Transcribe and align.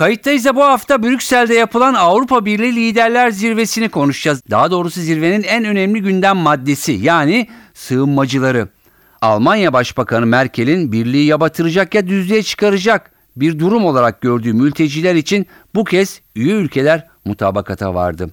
Kayıttayız 0.00 0.44
da 0.44 0.56
bu 0.56 0.64
hafta 0.64 1.02
Brüksel'de 1.02 1.54
yapılan 1.54 1.94
Avrupa 1.94 2.44
Birliği 2.44 2.76
Liderler 2.76 3.30
Zirvesi'ni 3.30 3.88
konuşacağız. 3.88 4.42
Daha 4.50 4.70
doğrusu 4.70 5.00
zirvenin 5.00 5.42
en 5.42 5.64
önemli 5.64 6.02
gündem 6.02 6.36
maddesi 6.36 6.92
yani 6.92 7.48
sığınmacıları. 7.74 8.68
Almanya 9.20 9.72
Başbakanı 9.72 10.26
Merkel'in 10.26 10.92
birliği 10.92 11.26
ya 11.26 11.40
batıracak 11.40 11.94
ya 11.94 12.06
düzlüğe 12.06 12.42
çıkaracak 12.42 13.10
bir 13.36 13.58
durum 13.58 13.84
olarak 13.84 14.20
gördüğü 14.20 14.52
mülteciler 14.52 15.14
için 15.14 15.46
bu 15.74 15.84
kez 15.84 16.20
üye 16.36 16.54
ülkeler 16.54 17.08
mutabakata 17.24 17.94
vardı. 17.94 18.30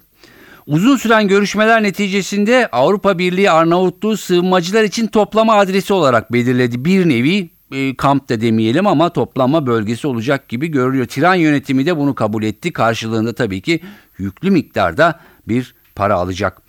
Uzun 0.67 0.97
süren 0.97 1.27
görüşmeler 1.27 1.83
neticesinde 1.83 2.69
Avrupa 2.71 3.17
Birliği 3.17 3.51
Arnavutluğu 3.51 4.17
sığınmacılar 4.17 4.83
için 4.83 5.07
toplama 5.07 5.55
adresi 5.55 5.93
olarak 5.93 6.33
belirledi. 6.33 6.85
Bir 6.85 7.09
nevi 7.09 7.56
e, 7.71 7.95
kamp 7.95 8.29
da 8.29 8.41
demeyelim 8.41 8.87
ama 8.87 9.09
toplanma 9.09 9.67
bölgesi 9.67 10.07
olacak 10.07 10.49
gibi 10.49 10.67
görülüyor. 10.67 11.05
Tiran 11.05 11.35
yönetimi 11.35 11.85
de 11.85 11.97
bunu 11.97 12.15
kabul 12.15 12.43
etti. 12.43 12.73
Karşılığında 12.73 13.35
tabii 13.35 13.61
ki 13.61 13.79
yüklü 14.17 14.51
miktarda 14.51 15.19
bir 15.47 15.75
para 15.95 16.15
alacak. 16.15 16.61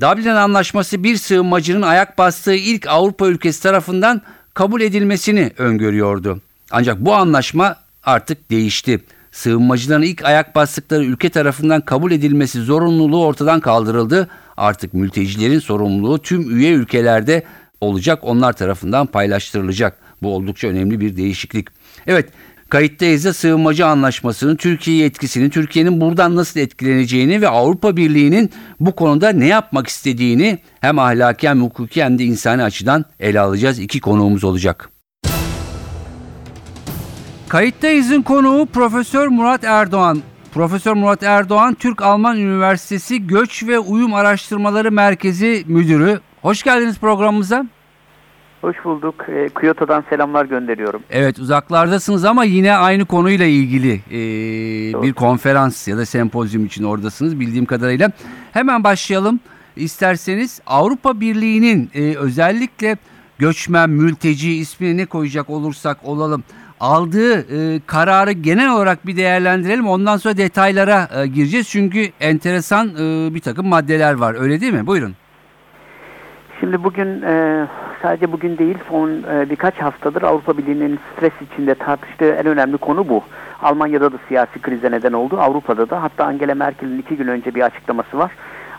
Dublin 0.00 0.28
Anlaşması 0.28 1.02
bir 1.04 1.16
sığınmacının 1.16 1.82
ayak 1.82 2.18
bastığı 2.18 2.54
ilk 2.54 2.86
Avrupa 2.88 3.26
ülkesi 3.26 3.62
tarafından 3.62 4.22
kabul 4.54 4.80
edilmesini 4.80 5.52
öngörüyordu. 5.58 6.40
Ancak 6.70 7.00
bu 7.00 7.14
anlaşma 7.14 7.76
artık 8.04 8.50
değişti. 8.50 9.00
Sığınmacıların 9.32 10.02
ilk 10.02 10.24
ayak 10.24 10.54
bastıkları 10.54 11.04
ülke 11.04 11.28
tarafından 11.30 11.80
kabul 11.80 12.12
edilmesi 12.12 12.60
zorunluluğu 12.60 13.24
ortadan 13.24 13.60
kaldırıldı. 13.60 14.28
Artık 14.56 14.94
mültecilerin 14.94 15.58
sorumluluğu 15.58 16.18
tüm 16.18 16.56
üye 16.56 16.72
ülkelerde 16.72 17.42
olacak, 17.80 18.18
onlar 18.22 18.52
tarafından 18.52 19.06
paylaştırılacak. 19.06 20.05
Bu 20.22 20.34
oldukça 20.34 20.68
önemli 20.68 21.00
bir 21.00 21.16
değişiklik. 21.16 21.68
Evet, 22.06 22.28
kayıttayız 22.68 23.24
da 23.24 23.32
sığınmacı 23.32 23.86
anlaşmasının 23.86 24.56
Türkiye'ye 24.56 25.06
etkisini, 25.06 25.50
Türkiye'nin 25.50 26.00
buradan 26.00 26.36
nasıl 26.36 26.60
etkileneceğini 26.60 27.40
ve 27.42 27.48
Avrupa 27.48 27.96
Birliği'nin 27.96 28.50
bu 28.80 28.96
konuda 28.96 29.28
ne 29.28 29.46
yapmak 29.46 29.86
istediğini 29.86 30.58
hem 30.80 30.98
ahlaki 30.98 31.48
hem 31.48 31.62
hukuki 31.62 32.04
hem 32.04 32.18
de 32.18 32.24
insani 32.24 32.62
açıdan 32.62 33.04
ele 33.20 33.40
alacağız. 33.40 33.78
İki 33.78 34.00
konuğumuz 34.00 34.44
olacak. 34.44 34.90
Kayıttayız'ın 37.48 38.22
konuğu 38.22 38.66
Profesör 38.66 39.28
Murat 39.28 39.64
Erdoğan. 39.64 40.22
Profesör 40.54 40.92
Murat 40.94 41.22
Erdoğan, 41.22 41.74
Türk-Alman 41.74 42.38
Üniversitesi 42.38 43.26
Göç 43.26 43.64
ve 43.66 43.78
Uyum 43.78 44.14
Araştırmaları 44.14 44.92
Merkezi 44.92 45.64
Müdürü. 45.66 46.20
Hoş 46.42 46.62
geldiniz 46.62 46.98
programımıza. 46.98 47.66
Hoş 48.60 48.84
bulduk. 48.84 49.14
E, 49.28 49.48
Kyoto'dan 49.48 50.04
selamlar 50.10 50.44
gönderiyorum. 50.44 51.02
Evet 51.10 51.38
uzaklardasınız 51.38 52.24
ama 52.24 52.44
yine 52.44 52.76
aynı 52.76 53.04
konuyla 53.04 53.46
ilgili 53.46 53.94
e, 53.94 55.02
bir 55.02 55.12
konferans 55.12 55.88
ya 55.88 55.96
da 55.96 56.06
sempozyum 56.06 56.66
için 56.66 56.84
oradasınız 56.84 57.40
bildiğim 57.40 57.66
kadarıyla. 57.66 58.10
Hemen 58.52 58.84
başlayalım 58.84 59.40
isterseniz. 59.76 60.60
Avrupa 60.66 61.20
Birliği'nin 61.20 61.90
e, 61.94 62.16
özellikle 62.16 62.96
göçmen, 63.38 63.90
mülteci 63.90 64.52
ismini 64.52 64.96
ne 64.96 65.06
koyacak 65.06 65.50
olursak 65.50 65.98
olalım 66.04 66.44
aldığı 66.80 67.38
e, 67.38 67.80
kararı 67.86 68.32
genel 68.32 68.72
olarak 68.72 69.06
bir 69.06 69.16
değerlendirelim. 69.16 69.88
Ondan 69.88 70.16
sonra 70.16 70.36
detaylara 70.36 71.08
e, 71.16 71.26
gireceğiz. 71.26 71.68
Çünkü 71.68 72.08
enteresan 72.20 72.88
e, 72.88 73.34
bir 73.34 73.40
takım 73.40 73.66
maddeler 73.66 74.14
var. 74.14 74.36
Öyle 74.40 74.60
değil 74.60 74.72
mi? 74.72 74.86
Buyurun. 74.86 75.14
Şimdi 76.60 76.84
bugün 76.84 77.22
e, 77.22 77.66
sadece 78.06 78.32
bugün 78.32 78.58
değil 78.58 78.78
son 78.88 79.10
e, 79.10 79.50
birkaç 79.50 79.74
haftadır 79.74 80.22
Avrupa 80.22 80.58
Birliği'nin 80.58 80.98
stres 81.12 81.32
içinde 81.40 81.74
tartıştığı 81.74 82.30
en 82.30 82.46
önemli 82.46 82.76
konu 82.76 83.08
bu. 83.08 83.22
Almanya'da 83.62 84.12
da 84.12 84.16
siyasi 84.28 84.62
krize 84.62 84.90
neden 84.90 85.12
oldu. 85.12 85.38
Avrupa'da 85.40 85.90
da 85.90 86.02
hatta 86.02 86.24
Angela 86.24 86.54
Merkel'in 86.54 86.98
iki 86.98 87.16
gün 87.16 87.26
önce 87.26 87.54
bir 87.54 87.62
açıklaması 87.62 88.18
var. 88.18 88.30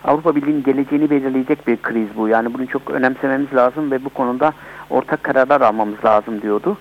Avrupa 0.04 0.36
Birliği'nin 0.36 0.62
geleceğini 0.62 1.10
belirleyecek 1.10 1.66
bir 1.66 1.76
kriz 1.76 2.08
bu. 2.16 2.28
Yani 2.28 2.54
bunu 2.54 2.66
çok 2.66 2.90
önemsememiz 2.90 3.54
lazım 3.54 3.90
ve 3.90 4.04
bu 4.04 4.08
konuda 4.08 4.52
ortak 4.90 5.22
kararlar 5.22 5.60
almamız 5.60 6.04
lazım 6.04 6.42
diyordu. 6.42 6.76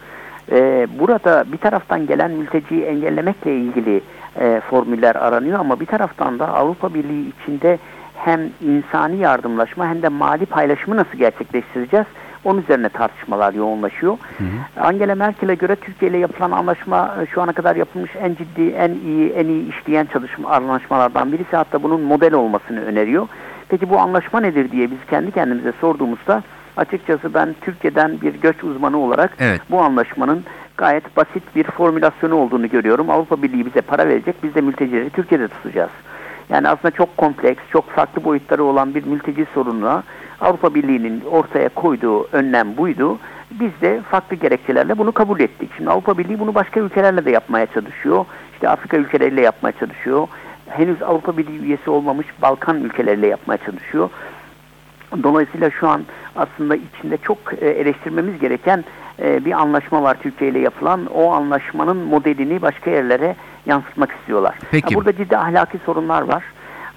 E, 0.52 0.88
burada 1.00 1.46
bir 1.52 1.58
taraftan 1.58 2.08
gelen 2.08 2.32
mülteciyi 2.32 2.84
engellemekle 2.84 3.56
ilgili 3.56 4.02
e, 4.40 4.62
formüller 4.70 5.16
aranıyor 5.16 5.60
ama 5.60 5.80
bir 5.80 5.86
taraftan 5.86 6.40
da 6.40 6.48
Avrupa 6.48 6.94
Birliği 6.94 7.30
içinde 7.30 7.78
hem 8.16 8.42
insani 8.62 9.18
yardımlaşma 9.18 9.88
hem 9.88 10.02
de 10.02 10.10
mali 10.10 10.46
paylaşımı 10.46 10.96
nasıl 10.96 11.18
gerçekleştireceğiz? 11.18 12.08
Onun 12.48 12.62
üzerine 12.62 12.90
tartışmalar 12.90 13.54
yoğunlaşıyor. 13.54 14.18
Hı 14.38 14.44
hı. 14.44 14.88
Angela 14.88 15.16
Merkel'e 15.16 15.56
göre 15.56 15.76
Türkiye 15.76 16.12
ile 16.12 16.18
yapılan 16.18 16.52
anlaşma 16.52 17.16
e, 17.22 17.26
şu 17.26 17.42
ana 17.42 17.54
kadar 17.54 17.76
yapılmış 17.76 18.12
en 18.16 18.36
ciddi, 18.36 18.70
en 18.70 18.92
iyi, 18.92 19.30
en 19.30 19.48
iyi 19.48 19.70
işleyen 19.70 20.06
çalışma 20.06 20.50
anlaşmalardan 20.50 21.32
birisi. 21.32 21.56
Hatta 21.56 21.84
bunun 21.84 22.02
model 22.02 22.34
olmasını 22.34 22.86
öneriyor. 22.86 23.28
Peki 23.70 23.90
bu 23.90 24.00
anlaşma 24.00 24.40
nedir 24.40 24.72
diye 24.72 24.92
biz 24.92 24.98
kendi 25.10 25.32
kendimize 25.32 25.74
sorduğumuzda 25.82 26.44
açıkçası 26.78 27.34
ben 27.34 27.56
Türkiye'den 27.62 28.22
bir 28.22 28.34
göç 28.34 28.64
uzmanı 28.64 28.98
olarak 28.98 29.38
evet. 29.40 29.62
bu 29.70 29.82
anlaşmanın 29.82 30.44
gayet 30.78 31.18
basit 31.18 31.56
bir 31.56 31.64
formülasyonu 31.64 32.36
olduğunu 32.36 32.70
görüyorum. 32.70 33.10
Avrupa 33.10 33.42
Birliği 33.42 33.66
bize 33.66 33.82
para 33.82 34.08
verecek, 34.08 34.36
biz 34.44 34.56
de 34.56 34.62
mültecileri 34.62 35.10
Türkiye'de 35.10 35.48
tutacağız. 35.48 35.92
Yani 36.50 36.70
aslında 36.70 36.92
çok 36.92 37.18
kompleks, 37.18 37.64
çok 37.72 37.90
farklı 37.90 38.24
boyutları 38.24 38.64
olan 38.64 38.96
bir 38.96 39.06
mülteci 39.06 39.46
sorununa 39.54 40.04
Avrupa 40.42 40.76
Birliği'nin 40.76 41.22
ortaya 41.32 41.70
koyduğu 41.70 42.28
önlem 42.32 42.78
buydu. 42.78 43.18
Biz 43.52 43.72
de 43.82 44.02
farklı 44.12 44.36
gerekçelerle 44.36 44.98
bunu 44.98 45.12
kabul 45.12 45.40
ettik. 45.40 45.70
Şimdi 45.78 45.90
Avrupa 45.90 46.18
Birliği 46.18 46.40
bunu 46.40 46.56
başka 46.56 46.80
ülkelerle 46.80 47.26
de 47.26 47.32
yapmaya 47.32 47.66
çalışıyor. 47.66 48.26
İşte 48.54 48.70
Afrika 48.70 48.98
ülkeleriyle 48.98 49.42
yapmaya 49.42 49.72
çalışıyor. 49.72 50.28
Henüz 50.70 51.02
Avrupa 51.02 51.38
Birliği 51.38 51.60
üyesi 51.60 51.90
olmamış 51.90 52.28
Balkan 52.42 52.84
ülkeleriyle 52.84 53.28
yapmaya 53.28 53.58
çalışıyor. 53.58 54.10
Dolayısıyla 55.24 55.70
şu 55.70 55.88
an 55.88 56.02
aslında 56.36 56.76
içinde 56.76 57.18
çok 57.18 57.38
e, 57.62 57.70
eleştirmemiz 57.70 58.40
gereken 58.40 58.84
e, 59.20 59.46
bir 59.46 59.52
anlaşma 59.52 60.04
var 60.04 60.18
Türkiye 60.22 60.50
ile 60.52 60.60
yapılan. 60.60 61.06
O 61.06 61.32
anlaşmanın 61.32 61.98
modelini 61.98 62.62
başka 62.62 62.92
yerlere 62.92 63.36
yansıtmak 63.66 64.12
istiyorlar. 64.12 64.56
Peki. 64.72 64.96
burada 64.96 65.16
ciddi 65.16 65.38
ahlaki 65.38 65.78
sorunlar 65.86 66.22
var. 66.22 66.44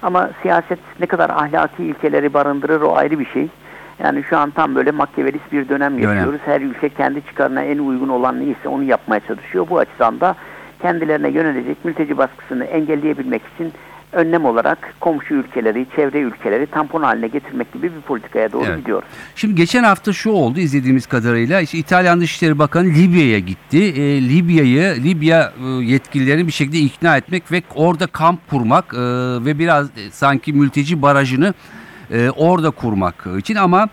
Ama 0.01 0.29
siyaset 0.41 0.79
ne 0.99 1.05
kadar 1.05 1.29
ahlaki 1.29 1.83
ilkeleri 1.83 2.33
barındırır 2.33 2.81
o 2.81 2.95
ayrı 2.95 3.19
bir 3.19 3.25
şey. 3.25 3.47
Yani 4.03 4.23
şu 4.23 4.37
an 4.37 4.51
tam 4.51 4.75
böyle 4.75 4.91
makyavelist 4.91 5.51
bir 5.51 5.69
dönem 5.69 5.99
yaşıyoruz. 5.99 6.41
Her 6.45 6.61
ülke 6.61 6.89
kendi 6.89 7.25
çıkarına 7.25 7.61
en 7.61 7.77
uygun 7.77 8.09
olan 8.09 8.39
neyse 8.39 8.69
onu 8.69 8.83
yapmaya 8.83 9.19
çalışıyor. 9.19 9.67
Bu 9.69 9.79
açıdan 9.79 10.19
da 10.19 10.35
kendilerine 10.81 11.29
yönelecek 11.29 11.85
mülteci 11.85 12.17
baskısını 12.17 12.65
engelleyebilmek 12.65 13.41
için 13.55 13.73
önlem 14.13 14.45
olarak 14.45 14.93
komşu 14.99 15.33
ülkeleri, 15.33 15.87
çevre 15.95 16.19
ülkeleri 16.19 16.67
tampon 16.67 17.03
haline 17.03 17.27
getirmek 17.27 17.73
gibi 17.73 17.95
bir 17.95 18.01
politikaya 18.01 18.51
doğru 18.51 18.65
evet. 18.65 18.77
gidiyoruz. 18.79 19.09
Şimdi 19.35 19.55
geçen 19.55 19.83
hafta 19.83 20.13
şu 20.13 20.31
oldu 20.31 20.59
izlediğimiz 20.59 21.05
kadarıyla 21.05 21.61
işte 21.61 21.77
İtalyan 21.77 22.21
Dışişleri 22.21 22.59
Bakanı 22.59 22.87
Libya'ya 22.87 23.39
gitti. 23.39 23.77
E, 23.77 24.29
Libya'yı, 24.29 25.03
Libya 25.03 25.53
e, 25.63 25.67
yetkililerini 25.67 26.47
bir 26.47 26.51
şekilde 26.51 26.77
ikna 26.77 27.17
etmek 27.17 27.51
ve 27.51 27.61
orada 27.75 28.07
kamp 28.07 28.49
kurmak 28.49 28.93
e, 28.93 28.97
ve 29.45 29.59
biraz 29.59 29.87
e, 29.87 30.11
sanki 30.11 30.53
mülteci 30.53 31.01
barajını 31.01 31.53
e, 32.11 32.29
orada 32.29 32.69
kurmak 32.71 33.27
için 33.37 33.55
ama 33.55 33.89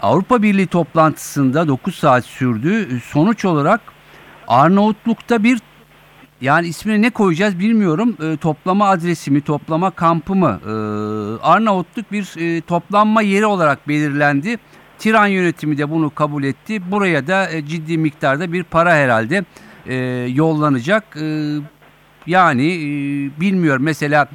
Avrupa 0.00 0.42
Birliği 0.42 0.66
toplantısında 0.66 1.68
9 1.68 1.94
saat 1.94 2.24
sürdü. 2.24 3.00
Sonuç 3.00 3.44
olarak 3.44 3.80
Arnavutluk'ta 4.48 5.44
bir 5.44 5.58
yani 6.42 6.66
ismini 6.66 7.02
ne 7.02 7.10
koyacağız 7.10 7.58
bilmiyorum. 7.58 8.16
E, 8.22 8.36
toplama 8.36 8.88
adresi 8.88 9.30
mi, 9.30 9.40
toplama 9.40 9.90
kampı 9.90 10.34
mı? 10.34 10.60
E, 10.66 10.72
Arnavutluk 11.42 12.12
bir 12.12 12.34
e, 12.38 12.60
toplanma 12.60 13.22
yeri 13.22 13.46
olarak 13.46 13.88
belirlendi. 13.88 14.56
Tiran 14.98 15.26
yönetimi 15.26 15.78
de 15.78 15.90
bunu 15.90 16.10
kabul 16.10 16.44
etti. 16.44 16.90
Buraya 16.90 17.26
da 17.26 17.50
e, 17.50 17.66
ciddi 17.66 17.98
miktarda 17.98 18.52
bir 18.52 18.62
para 18.62 18.94
herhalde 18.94 19.44
e, 19.86 19.94
yollanacak. 20.34 21.16
E, 21.16 21.56
yani 22.26 22.66
e, 22.66 22.80
bilmiyorum 23.40 23.82
mesela 23.82 24.28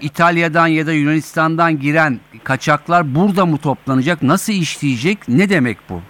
İtalya'dan 0.00 0.66
ya 0.66 0.86
da 0.86 0.92
Yunanistan'dan 0.92 1.78
giren 1.78 2.20
kaçaklar 2.44 3.14
burada 3.14 3.46
mı 3.46 3.58
toplanacak? 3.58 4.22
Nasıl 4.22 4.52
işleyecek? 4.52 5.28
Ne 5.28 5.48
demek 5.48 5.78
bu? 5.88 6.00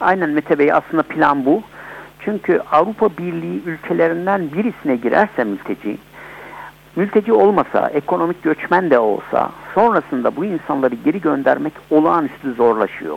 Aynen 0.00 0.30
Mete 0.30 0.58
Bey 0.58 0.72
aslında 0.72 1.02
plan 1.02 1.44
bu. 1.44 1.62
Çünkü 2.24 2.60
Avrupa 2.72 3.08
Birliği 3.18 3.62
ülkelerinden 3.66 4.52
birisine 4.52 4.96
girerse 4.96 5.44
mülteci 5.44 5.98
Mülteci 6.96 7.32
olmasa, 7.32 7.90
ekonomik 7.94 8.42
göçmen 8.42 8.90
de 8.90 8.98
olsa 8.98 9.50
sonrasında 9.74 10.36
bu 10.36 10.44
insanları 10.44 10.94
geri 11.04 11.20
göndermek 11.20 11.72
olağanüstü 11.90 12.54
zorlaşıyor. 12.54 13.16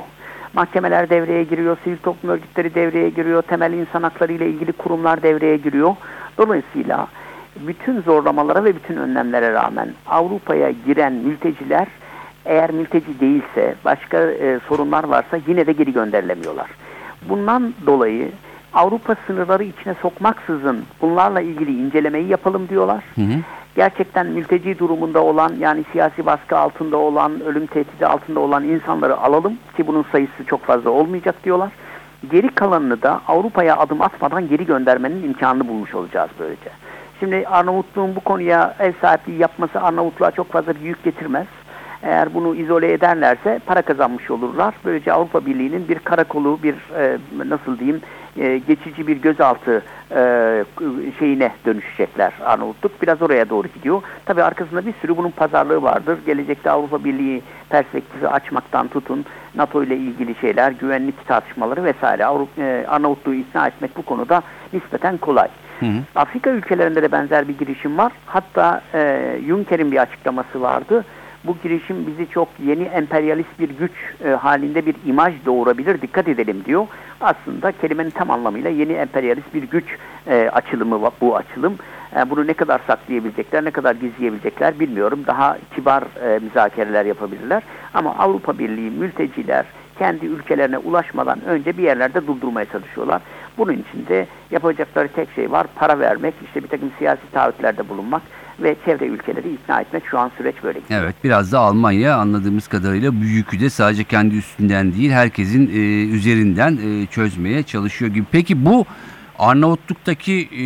Mahkemeler 0.54 1.10
devreye 1.10 1.44
giriyor, 1.44 1.78
sivil 1.84 1.98
toplum 1.98 2.32
örgütleri 2.32 2.76
devreye 2.76 3.10
giriyor, 3.10 3.42
temel 3.42 3.74
insan 3.74 4.04
hakları 4.04 4.34
ile 4.34 4.50
ilgili 4.50 4.72
kurumlar 4.72 5.24
devreye 5.24 5.58
giriyor. 5.58 5.96
Dolayısıyla 6.38 7.08
bütün 7.60 8.02
zorlamalara 8.02 8.64
ve 8.64 8.76
bütün 8.76 8.98
önlemlere 8.98 9.54
rağmen 9.54 9.90
Avrupa'ya 10.08 10.72
giren 10.86 11.14
mülteciler 11.14 11.88
eğer 12.46 12.72
mülteci 12.72 13.20
değilse, 13.20 13.76
başka 13.86 14.18
e, 14.18 14.60
sorunlar 14.68 15.04
varsa 15.04 15.40
yine 15.48 15.68
de 15.68 15.72
geri 15.72 15.94
gönderilemiyorlar. 15.94 16.70
Bundan 17.30 17.74
dolayı 17.86 18.32
Avrupa 18.74 19.16
sınırları 19.28 19.64
içine 19.64 19.94
sokmaksızın 20.02 20.86
bunlarla 21.02 21.42
ilgili 21.42 21.82
incelemeyi 21.82 22.28
yapalım 22.28 22.70
diyorlar. 22.70 23.04
Hı 23.16 23.22
hı. 23.22 23.40
Gerçekten 23.76 24.28
mülteci 24.28 24.80
durumunda 24.80 25.24
olan 25.24 25.52
yani 25.60 25.84
siyasi 25.92 26.26
baskı 26.26 26.58
altında 26.58 26.98
olan, 26.98 27.42
ölüm 27.42 27.66
tehdidi 27.66 28.06
altında 28.06 28.40
olan 28.40 28.64
insanları 28.64 29.18
alalım 29.18 29.54
ki 29.78 29.88
bunun 29.88 30.06
sayısı 30.12 30.46
çok 30.46 30.64
fazla 30.66 30.90
olmayacak 30.90 31.44
diyorlar. 31.44 31.72
Geri 32.32 32.50
kalanını 32.50 33.02
da 33.02 33.22
Avrupa'ya 33.28 33.78
adım 33.78 34.02
atmadan 34.02 34.48
geri 34.48 34.66
göndermenin 34.66 35.24
imkanını 35.24 35.68
bulmuş 35.68 35.96
olacağız 35.96 36.30
böylece. 36.40 36.70
Şimdi 37.20 37.48
Arnavutluğun 37.48 38.16
bu 38.16 38.20
konuya 38.20 38.76
ev 38.80 38.94
sahipliği 39.02 39.40
yapması 39.40 39.82
Arnavutluğa 39.82 40.32
çok 40.32 40.52
fazla 40.52 40.76
bir 40.76 40.82
yük 40.82 41.04
getirmez. 41.04 41.48
Eğer 42.04 42.34
bunu 42.34 42.56
izole 42.56 42.94
ederlerse 42.94 43.60
para 43.66 43.82
kazanmış 43.82 44.32
olurlar. 44.32 44.76
Böylece 44.86 45.14
Avrupa 45.14 45.46
Birliği'nin 45.46 45.88
bir 45.88 46.00
karakolu, 46.00 46.60
bir 46.64 46.76
e, 46.96 47.18
nasıl 47.46 47.80
diyeyim 47.80 48.02
e, 48.40 48.58
geçici 48.58 49.08
bir 49.08 49.18
gözaltı 49.18 49.84
e, 50.12 50.20
şeyine 51.20 51.52
dönüşecekler 51.66 52.34
Arnavutluk. 52.46 53.02
Biraz 53.02 53.22
oraya 53.22 53.50
doğru 53.50 53.68
gidiyor. 53.68 54.02
Tabii 54.26 54.44
arkasında 54.44 54.86
bir 54.86 54.94
sürü 55.02 55.18
bunun 55.18 55.32
pazarlığı 55.32 55.82
vardır. 55.82 56.18
Gelecekte 56.26 56.72
Avrupa 56.72 57.04
Birliği 57.04 57.42
perspektifi 57.70 58.28
açmaktan 58.28 58.88
tutun, 58.88 59.26
NATO 59.56 59.84
ile 59.84 59.96
ilgili 59.96 60.36
şeyler, 60.36 60.72
güvenlik 60.72 61.28
tartışmaları 61.28 61.84
vesaire. 61.84 62.26
Avrupa, 62.26 62.62
e, 62.62 62.86
Arnavutluğu 62.88 63.34
ikna 63.34 63.68
etmek 63.68 63.98
bu 63.98 64.02
konuda 64.02 64.42
nispeten 64.74 65.18
kolay. 65.18 65.48
Hı 65.80 65.86
hı. 65.86 66.00
Afrika 66.16 66.50
ülkelerinde 66.50 67.02
de 67.02 67.12
benzer 67.12 67.48
bir 67.48 67.58
girişim 67.58 67.98
var. 67.98 68.12
Hatta 68.26 68.82
e, 68.94 69.32
Juncker'in 69.48 69.92
bir 69.92 69.98
açıklaması 69.98 70.62
vardı. 70.62 71.06
Bu 71.44 71.58
girişim 71.64 72.08
bizi 72.08 72.30
çok 72.32 72.48
yeni 72.66 72.84
emperyalist 72.84 73.60
bir 73.60 73.70
güç 73.70 73.92
e, 74.26 74.30
halinde 74.30 74.86
bir 74.86 74.96
imaj 75.06 75.34
doğurabilir. 75.46 76.02
Dikkat 76.02 76.28
edelim 76.28 76.64
diyor. 76.66 76.88
Aslında 77.22 77.72
kelimenin 77.72 78.10
tam 78.10 78.32
anlamıyla 78.32 78.70
yeni 78.70 78.94
emperyalist 78.94 79.54
bir 79.54 79.64
güç 79.64 79.86
e, 80.28 80.50
açılımı 80.54 81.12
bu 81.22 81.36
açılım. 81.36 81.78
E, 82.16 82.30
bunu 82.30 82.48
ne 82.48 82.54
kadar 82.54 82.82
saklayabilecekler, 82.88 83.66
ne 83.66 83.72
kadar 83.72 83.96
gizleyebilecekler 83.96 84.80
bilmiyorum. 84.80 85.24
Daha 85.28 85.58
kibar 85.76 86.04
e, 86.04 86.40
müzakereler 86.40 87.06
yapabilirler. 87.06 87.64
Ama 87.94 88.16
Avrupa 88.18 88.60
Birliği 88.60 88.92
mülteciler 88.92 89.66
kendi 90.00 90.26
ülkelerine 90.26 90.78
ulaşmadan 90.78 91.46
önce 91.46 91.78
bir 91.78 91.84
yerlerde 91.84 92.28
durdurmaya 92.28 92.66
çalışıyorlar. 92.66 93.22
Bunun 93.58 93.74
için 93.74 94.06
de 94.10 94.28
yapacakları 94.52 95.08
tek 95.08 95.32
şey 95.32 95.52
var. 95.52 95.68
Para 95.76 96.00
vermek, 96.00 96.34
işte 96.46 96.64
bir 96.64 96.68
takım 96.68 96.92
siyasi 96.98 97.32
taahhütlerde 97.32 97.90
bulunmak 97.90 98.22
ve 98.60 98.76
çevre 98.86 99.06
ülkeleri 99.06 99.54
ikna 99.54 99.82
etmek. 99.82 100.04
Şu 100.12 100.20
an 100.20 100.32
süreç 100.38 100.56
böyle 100.64 100.80
gidiyor. 100.80 101.04
Evet 101.04 101.16
biraz 101.24 101.52
da 101.52 101.60
Almanya 101.60 102.16
anladığımız 102.16 102.68
kadarıyla 102.68 103.22
bu 103.22 103.24
yükü 103.24 103.60
de 103.60 103.70
sadece 103.70 104.04
kendi 104.04 104.36
üstünden 104.36 104.94
değil 104.94 105.12
herkesin 105.12 105.68
e, 105.68 105.80
üzerinden 106.16 106.78
e, 106.86 107.06
çözmeye 107.06 107.64
çalışıyor 107.64 108.12
gibi. 108.12 108.26
Peki 108.32 108.66
bu 108.66 108.86
Arnavutluk'taki 109.40 110.34
e, 110.34 110.66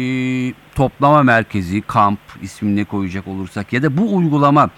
toplama 0.75 1.23
merkezi, 1.23 1.81
kamp 1.81 2.19
ismini 2.41 2.85
koyacak 2.85 3.27
olursak 3.27 3.73
ya 3.73 3.83
da 3.83 3.97
bu 3.97 4.15
uygulama 4.15 4.69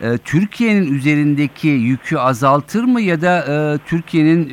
e, 0.00 0.18
Türkiye'nin 0.18 0.94
üzerindeki 0.94 1.68
yükü 1.68 2.16
azaltır 2.16 2.84
mı 2.84 3.00
ya 3.00 3.20
da 3.20 3.38
e, 3.38 3.78
Türkiye'nin 3.86 4.46
e, 4.46 4.50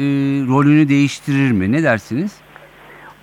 rolünü 0.48 0.90
değiştirir 0.90 1.52
mi? 1.52 1.72
Ne 1.72 1.84
dersiniz? 1.84 2.32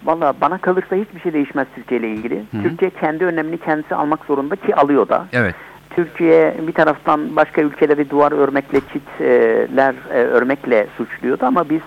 Valla 0.06 0.34
bana 0.40 0.58
kalırsa 0.58 0.96
hiçbir 0.96 1.20
şey 1.20 1.32
değişmez 1.32 1.66
Türkiye 1.74 2.00
ile 2.00 2.08
ilgili. 2.08 2.38
hı. 2.38 2.62
Türkiye 2.62 2.90
kendi 2.90 3.24
önlemini 3.24 3.58
kendisi 3.58 3.94
almak 3.94 4.24
zorunda 4.24 4.56
ki 4.56 4.76
alıyor 4.76 5.08
da. 5.08 5.26
Evet. 5.32 5.54
Türkiye 5.90 6.54
bir 6.66 6.72
taraftan 6.72 7.36
başka 7.36 7.62
ülkeleri 7.62 8.10
duvar 8.10 8.32
örmekle, 8.32 8.80
çitler 8.80 9.94
e, 10.14 10.18
örmekle 10.18 10.86
suçluyordu 10.96 11.46
ama 11.46 11.70
biz 11.70 11.80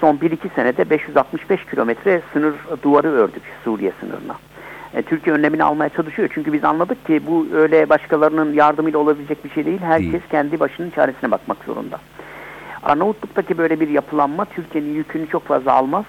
son 0.00 0.16
1-2 0.16 0.36
senede 0.54 0.90
565 0.90 1.64
kilometre 1.64 2.20
sınır 2.32 2.54
duvarı 2.82 3.08
ördük 3.08 3.42
Suriye 3.64 3.92
sınırına. 4.00 4.34
E, 4.94 5.02
Türkiye 5.02 5.36
önlemini 5.36 5.64
almaya 5.64 5.88
çalışıyor 5.88 6.28
çünkü 6.34 6.52
biz 6.52 6.64
anladık 6.64 7.06
ki 7.06 7.20
bu 7.26 7.46
öyle 7.54 7.88
başkalarının 7.88 8.52
yardımıyla 8.52 8.98
olabilecek 8.98 9.44
bir 9.44 9.50
şey 9.50 9.66
değil. 9.66 9.80
Herkes 9.80 10.12
Değil. 10.12 10.22
kendi 10.30 10.60
başının 10.60 10.90
çaresine 10.90 11.30
bakmak 11.30 11.58
zorunda. 11.66 11.98
Arnavutluk'taki 12.82 13.58
böyle 13.58 13.80
bir 13.80 13.88
yapılanma 13.88 14.44
Türkiye'nin 14.44 14.94
yükünü 14.94 15.28
çok 15.28 15.44
fazla 15.44 15.72
almaz. 15.72 16.04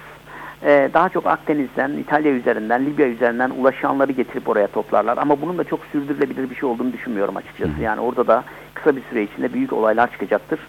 Ee, 0.62 0.90
daha 0.94 1.08
çok 1.08 1.26
Akdeniz'den, 1.26 1.92
İtalya 1.92 2.32
üzerinden, 2.32 2.86
Libya 2.86 3.06
üzerinden 3.06 3.50
ulaşanları 3.50 4.12
getirip 4.12 4.48
oraya 4.48 4.66
toplarlar. 4.66 5.18
Ama 5.18 5.40
bunun 5.40 5.58
da 5.58 5.64
çok 5.64 5.80
sürdürülebilir 5.92 6.50
bir 6.50 6.54
şey 6.54 6.68
olduğunu 6.68 6.92
düşünmüyorum 6.92 7.36
açıkçası. 7.36 7.80
Yani 7.82 8.00
orada 8.00 8.26
da 8.26 8.44
kısa 8.74 8.96
bir 8.96 9.02
süre 9.10 9.22
içinde 9.22 9.52
büyük 9.52 9.72
olaylar 9.72 10.12
çıkacaktır. 10.12 10.60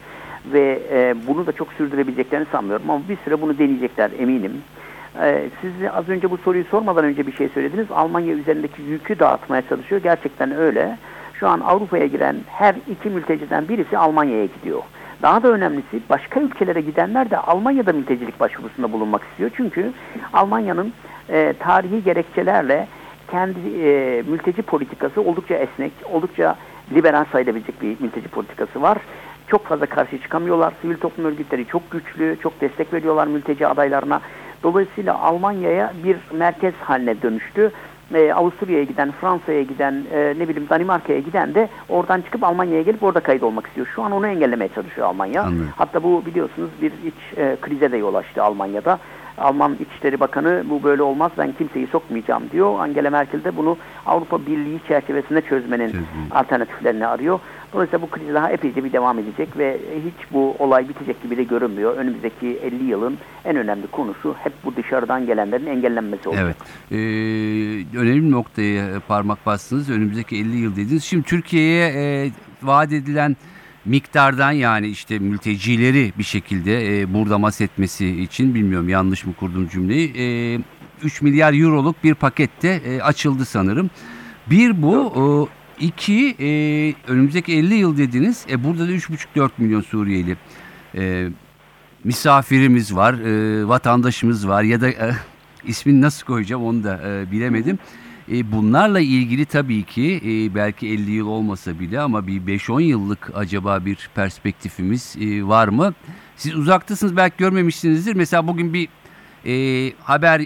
Ve 0.54 0.80
e, 0.92 1.16
bunu 1.28 1.48
da 1.48 1.52
çok 1.52 1.74
sürdürebileceklerini 1.74 2.46
sanmıyorum 2.52 2.90
ama 2.90 3.02
bir 3.10 3.18
süre 3.18 3.42
bunu 3.42 3.58
deneyecekler 3.58 4.12
eminim. 4.20 4.62
Ee, 5.22 5.50
siz 5.62 5.72
az 5.94 6.10
önce 6.10 6.32
bu 6.32 6.38
soruyu 6.38 6.64
sormadan 6.64 7.06
önce 7.06 7.28
bir 7.28 7.32
şey 7.32 7.50
söylediniz. 7.50 7.92
Almanya 7.92 8.34
üzerindeki 8.34 8.82
yükü 8.82 9.20
dağıtmaya 9.20 9.62
çalışıyor. 9.70 10.02
Gerçekten 10.02 10.52
öyle. 10.52 10.98
Şu 11.34 11.48
an 11.48 11.60
Avrupa'ya 11.60 12.06
giren 12.06 12.36
her 12.48 12.76
iki 12.92 13.10
mülteciden 13.10 13.68
birisi 13.68 13.98
Almanya'ya 13.98 14.46
gidiyor. 14.46 14.82
Daha 15.22 15.44
da 15.44 15.48
önemlisi 15.48 16.02
başka 16.10 16.40
ülkelere 16.40 16.82
gidenler 16.82 17.30
de 17.30 17.38
Almanya'da 17.38 17.94
mültecilik 17.94 18.40
başvurusunda 18.40 18.92
bulunmak 18.92 19.24
istiyor. 19.24 19.52
Çünkü 19.58 19.92
Almanya'nın 20.34 20.94
e, 21.30 21.54
tarihi 21.60 22.04
gerekçelerle 22.04 22.88
kendi 23.32 23.60
e, 23.84 24.22
mülteci 24.28 24.62
politikası 24.62 25.22
oldukça 25.22 25.56
esnek, 25.56 25.92
oldukça 26.12 26.56
liberal 26.94 27.26
sayılabilecek 27.32 27.82
bir 27.82 28.02
mülteci 28.02 28.28
politikası 28.28 28.82
var. 28.82 28.98
Çok 29.48 29.66
fazla 29.66 29.86
karşı 29.86 30.22
çıkamıyorlar. 30.22 30.74
Sivil 30.82 30.98
toplum 30.98 31.26
örgütleri 31.26 31.66
çok 31.68 31.92
güçlü, 31.92 32.38
çok 32.44 32.62
destek 32.62 32.94
veriyorlar 32.94 33.28
mülteci 33.28 33.68
adaylarına. 33.68 34.22
Dolayısıyla 34.64 35.20
Almanya'ya 35.22 35.94
bir 36.04 36.18
merkez 36.34 36.74
haline 36.74 37.22
dönüştü. 37.22 37.72
Ee, 38.14 38.34
Avusturya'ya 38.34 38.84
giden, 38.84 39.12
Fransa'ya 39.12 39.64
giden, 39.64 40.04
e, 40.14 40.34
ne 40.40 40.50
bileyim 40.50 40.70
Danimarka'ya 40.70 41.20
giden 41.20 41.56
de 41.56 41.70
oradan 41.90 42.22
çıkıp 42.22 42.44
Almanya'ya 42.44 42.82
gelip 42.82 43.04
orada 43.04 43.20
kayıt 43.20 43.44
olmak 43.44 43.68
istiyor. 43.68 43.88
Şu 43.96 44.04
an 44.04 44.12
onu 44.12 44.28
engellemeye 44.28 44.70
çalışıyor 44.76 45.08
Almanya. 45.08 45.42
Anladım. 45.44 45.70
Hatta 45.76 46.04
bu 46.04 46.26
biliyorsunuz 46.26 46.70
bir 46.82 46.92
iç 46.92 47.38
e, 47.38 47.58
krize 47.62 47.92
de 47.92 47.98
yol 47.98 48.16
açtı 48.16 48.44
Almanya'da. 48.44 49.00
Alman 49.38 49.78
İçişleri 49.80 50.20
Bakanı 50.20 50.64
bu 50.70 50.84
böyle 50.84 51.02
olmaz 51.04 51.32
ben 51.38 51.52
kimseyi 51.52 51.88
sokmayacağım 51.88 52.44
diyor. 52.52 52.80
Angela 52.80 53.10
Merkel 53.10 53.44
de 53.44 53.58
bunu 53.58 53.78
Avrupa 54.06 54.46
Birliği 54.46 54.80
çerçevesinde 54.88 55.42
çözmenin 55.42 55.86
Çözmeyi. 55.88 56.06
alternatiflerini 56.32 57.08
arıyor. 57.08 57.40
Dolayısıyla 57.74 58.02
bu 58.02 58.10
kriz 58.10 58.34
daha 58.34 58.52
epeyce 58.52 58.84
bir 58.84 58.94
devam 58.94 59.20
edecek 59.20 59.58
ve 59.58 59.80
hiç 60.06 60.34
bu 60.34 60.56
olay 60.60 60.90
bitecek 60.90 61.24
gibi 61.24 61.38
de 61.38 61.44
görünmüyor. 61.44 61.98
Önümüzdeki 61.98 62.48
50 62.48 62.84
yılın 62.84 63.18
en 63.46 63.56
önemli 63.56 63.88
konusu 63.88 64.36
hep 64.44 64.54
bu 64.66 64.76
dışarıdan 64.76 65.26
gelenlerin 65.26 65.66
engellenmesi 65.66 66.30
olacak. 66.30 66.46
Evet. 66.46 66.58
Ee, 66.92 67.98
önemli 67.98 68.24
bir 68.24 68.32
noktaya 68.32 69.00
parmak 69.08 69.46
bastınız. 69.46 69.90
Önümüzdeki 69.90 70.36
50 70.36 70.58
yıl 70.58 70.76
dediniz. 70.76 71.04
Şimdi 71.04 71.24
Türkiye'ye 71.24 71.88
e, 71.88 72.32
vaat 72.64 72.94
edilen 72.94 73.38
miktardan 73.86 74.52
yani 74.52 74.88
işte 74.88 75.20
mültecileri 75.20 76.14
bir 76.18 76.24
şekilde 76.24 77.02
e, 77.02 77.14
burada 77.14 77.38
mas 77.38 77.62
etmesi 77.62 78.22
için 78.22 78.56
bilmiyorum 78.56 78.90
yanlış 78.90 79.26
mı 79.26 79.34
kurdum 79.34 79.68
cümleyi. 79.68 80.14
E, 80.18 80.60
3 81.04 81.22
milyar 81.22 81.54
euroluk 81.54 82.04
bir 82.04 82.14
pakette 82.14 82.82
e, 82.86 83.02
açıldı 83.02 83.46
sanırım. 83.46 83.90
Bir 84.50 84.82
bu, 84.82 85.50
iki 85.80 86.36
e, 86.40 86.50
önümüzdeki 87.12 87.54
50 87.54 87.74
yıl 87.74 87.98
dediniz. 87.98 88.46
E, 88.50 88.64
burada 88.64 88.88
da 88.88 88.92
3,5-4 88.92 89.50
milyon 89.58 89.82
Suriyeli 89.82 90.38
e, 90.96 91.30
misafirimiz 92.04 92.96
var, 92.96 93.14
e, 93.14 93.68
vatandaşımız 93.68 94.48
var 94.48 94.64
ya 94.64 94.82
da 94.82 94.90
e, 94.90 95.12
ismini 95.66 96.02
nasıl 96.02 96.26
koyacağım 96.26 96.64
onu 96.64 96.84
da 96.84 97.02
e, 97.08 97.32
bilemedim. 97.32 97.80
E, 98.32 98.52
bunlarla 98.52 99.00
ilgili 99.00 99.46
tabii 99.46 99.84
ki 99.84 100.22
e, 100.26 100.56
belki 100.56 100.88
50 100.88 101.12
yıl 101.12 101.28
olmasa 101.28 101.80
bile 101.80 102.00
ama 102.00 102.28
bir 102.28 102.42
5-10 102.42 102.82
yıllık 102.82 103.32
acaba 103.36 103.86
bir 103.86 104.10
perspektifimiz 104.16 105.16
e, 105.22 105.44
var 105.44 105.68
mı? 105.68 105.94
Siz 106.36 106.56
uzaktasınız 106.56 107.18
belki 107.18 107.38
görmemişsinizdir. 107.38 108.16
Mesela 108.16 108.48
bugün 108.48 108.74
bir 108.74 108.88
e, 109.46 109.94
haber 110.04 110.46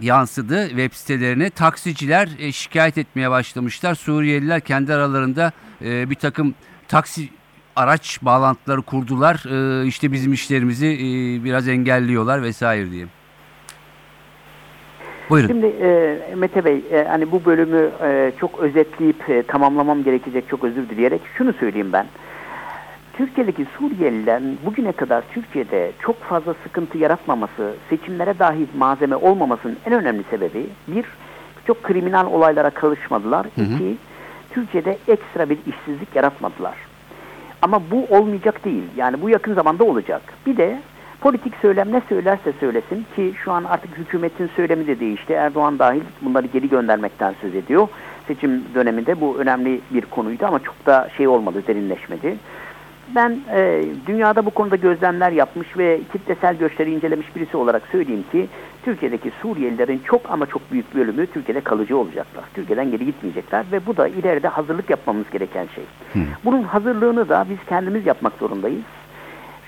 yansıdı 0.00 0.68
web 0.68 0.92
sitelerine. 0.92 1.50
Taksiciler 1.50 2.28
e, 2.38 2.52
şikayet 2.52 2.98
etmeye 2.98 3.30
başlamışlar. 3.30 3.94
Suriyeliler 3.94 4.60
kendi 4.60 4.94
aralarında 4.94 5.52
e, 5.84 6.10
bir 6.10 6.14
takım 6.14 6.54
taksi 6.88 7.28
araç 7.76 8.18
bağlantıları 8.22 8.82
kurdular. 8.82 9.44
E, 9.82 9.86
işte 9.86 10.12
bizim 10.12 10.32
işlerimizi 10.32 10.86
e, 10.86 11.44
biraz 11.44 11.68
engelliyorlar 11.68 12.42
vesaire 12.42 12.90
diye. 12.90 13.06
Buyurun. 15.30 15.48
Şimdi 15.48 15.66
e, 15.66 16.18
Mete 16.36 16.64
Bey, 16.64 16.84
e, 16.92 17.04
hani 17.04 17.32
bu 17.32 17.44
bölümü 17.44 17.90
e, 18.02 18.32
çok 18.40 18.58
özetleyip 18.58 19.30
e, 19.30 19.42
tamamlamam 19.42 20.04
gerekecek 20.04 20.48
çok 20.48 20.64
özür 20.64 20.88
dileyerek 20.88 21.20
şunu 21.38 21.52
söyleyeyim 21.52 21.92
ben. 21.92 22.06
Türkiye'deki 23.20 23.66
Suriyelilerin 23.78 24.58
bugüne 24.66 24.92
kadar 24.92 25.24
Türkiye'de 25.32 25.92
çok 26.02 26.22
fazla 26.22 26.54
sıkıntı 26.62 26.98
yaratmaması, 26.98 27.74
seçimlere 27.90 28.38
dahi 28.38 28.66
malzeme 28.78 29.16
olmamasının 29.16 29.76
en 29.86 29.92
önemli 29.92 30.24
sebebi 30.30 30.66
bir, 30.88 31.04
çok 31.66 31.82
kriminal 31.82 32.26
olaylara 32.26 32.70
karışmadılar. 32.70 33.46
İki, 33.74 33.96
Türkiye'de 34.50 34.98
ekstra 35.08 35.50
bir 35.50 35.58
işsizlik 35.66 36.16
yaratmadılar. 36.16 36.74
Ama 37.62 37.82
bu 37.90 38.06
olmayacak 38.16 38.64
değil. 38.64 38.82
Yani 38.96 39.22
bu 39.22 39.30
yakın 39.30 39.54
zamanda 39.54 39.84
olacak. 39.84 40.22
Bir 40.46 40.56
de 40.56 40.80
politik 41.20 41.54
söylem 41.62 41.92
ne 41.92 42.02
söylerse 42.08 42.52
söylesin 42.60 43.06
ki 43.16 43.34
şu 43.44 43.52
an 43.52 43.64
artık 43.64 43.98
hükümetin 43.98 44.50
söylemi 44.56 44.86
de 44.86 45.00
değişti. 45.00 45.32
Erdoğan 45.32 45.78
dahil 45.78 46.02
bunları 46.22 46.46
geri 46.46 46.68
göndermekten 46.68 47.34
söz 47.40 47.54
ediyor. 47.54 47.88
Seçim 48.26 48.64
döneminde 48.74 49.20
bu 49.20 49.38
önemli 49.38 49.80
bir 49.90 50.02
konuydu 50.02 50.46
ama 50.46 50.58
çok 50.58 50.86
da 50.86 51.08
şey 51.16 51.28
olmadı, 51.28 51.62
derinleşmedi. 51.66 52.36
Ben 53.14 53.40
e, 53.52 53.84
dünyada 54.06 54.46
bu 54.46 54.50
konuda 54.50 54.76
gözlemler 54.76 55.32
yapmış 55.32 55.78
ve 55.78 56.00
kitlesel 56.12 56.56
göçleri 56.56 56.94
incelemiş 56.94 57.36
birisi 57.36 57.56
olarak 57.56 57.82
söyleyeyim 57.92 58.24
ki 58.32 58.48
Türkiye'deki 58.84 59.32
Suriyelilerin 59.42 60.02
çok 60.04 60.30
ama 60.30 60.46
çok 60.46 60.72
büyük 60.72 60.94
bölümü 60.94 61.26
Türkiye'de 61.26 61.60
kalıcı 61.60 61.98
olacaklar. 61.98 62.44
Türkiye'den 62.54 62.90
geri 62.90 63.06
gitmeyecekler 63.06 63.64
ve 63.72 63.86
bu 63.86 63.96
da 63.96 64.08
ileride 64.08 64.48
hazırlık 64.48 64.90
yapmamız 64.90 65.30
gereken 65.30 65.66
şey. 65.74 65.84
Bunun 66.44 66.62
hazırlığını 66.62 67.28
da 67.28 67.46
biz 67.50 67.58
kendimiz 67.68 68.06
yapmak 68.06 68.32
zorundayız. 68.40 68.82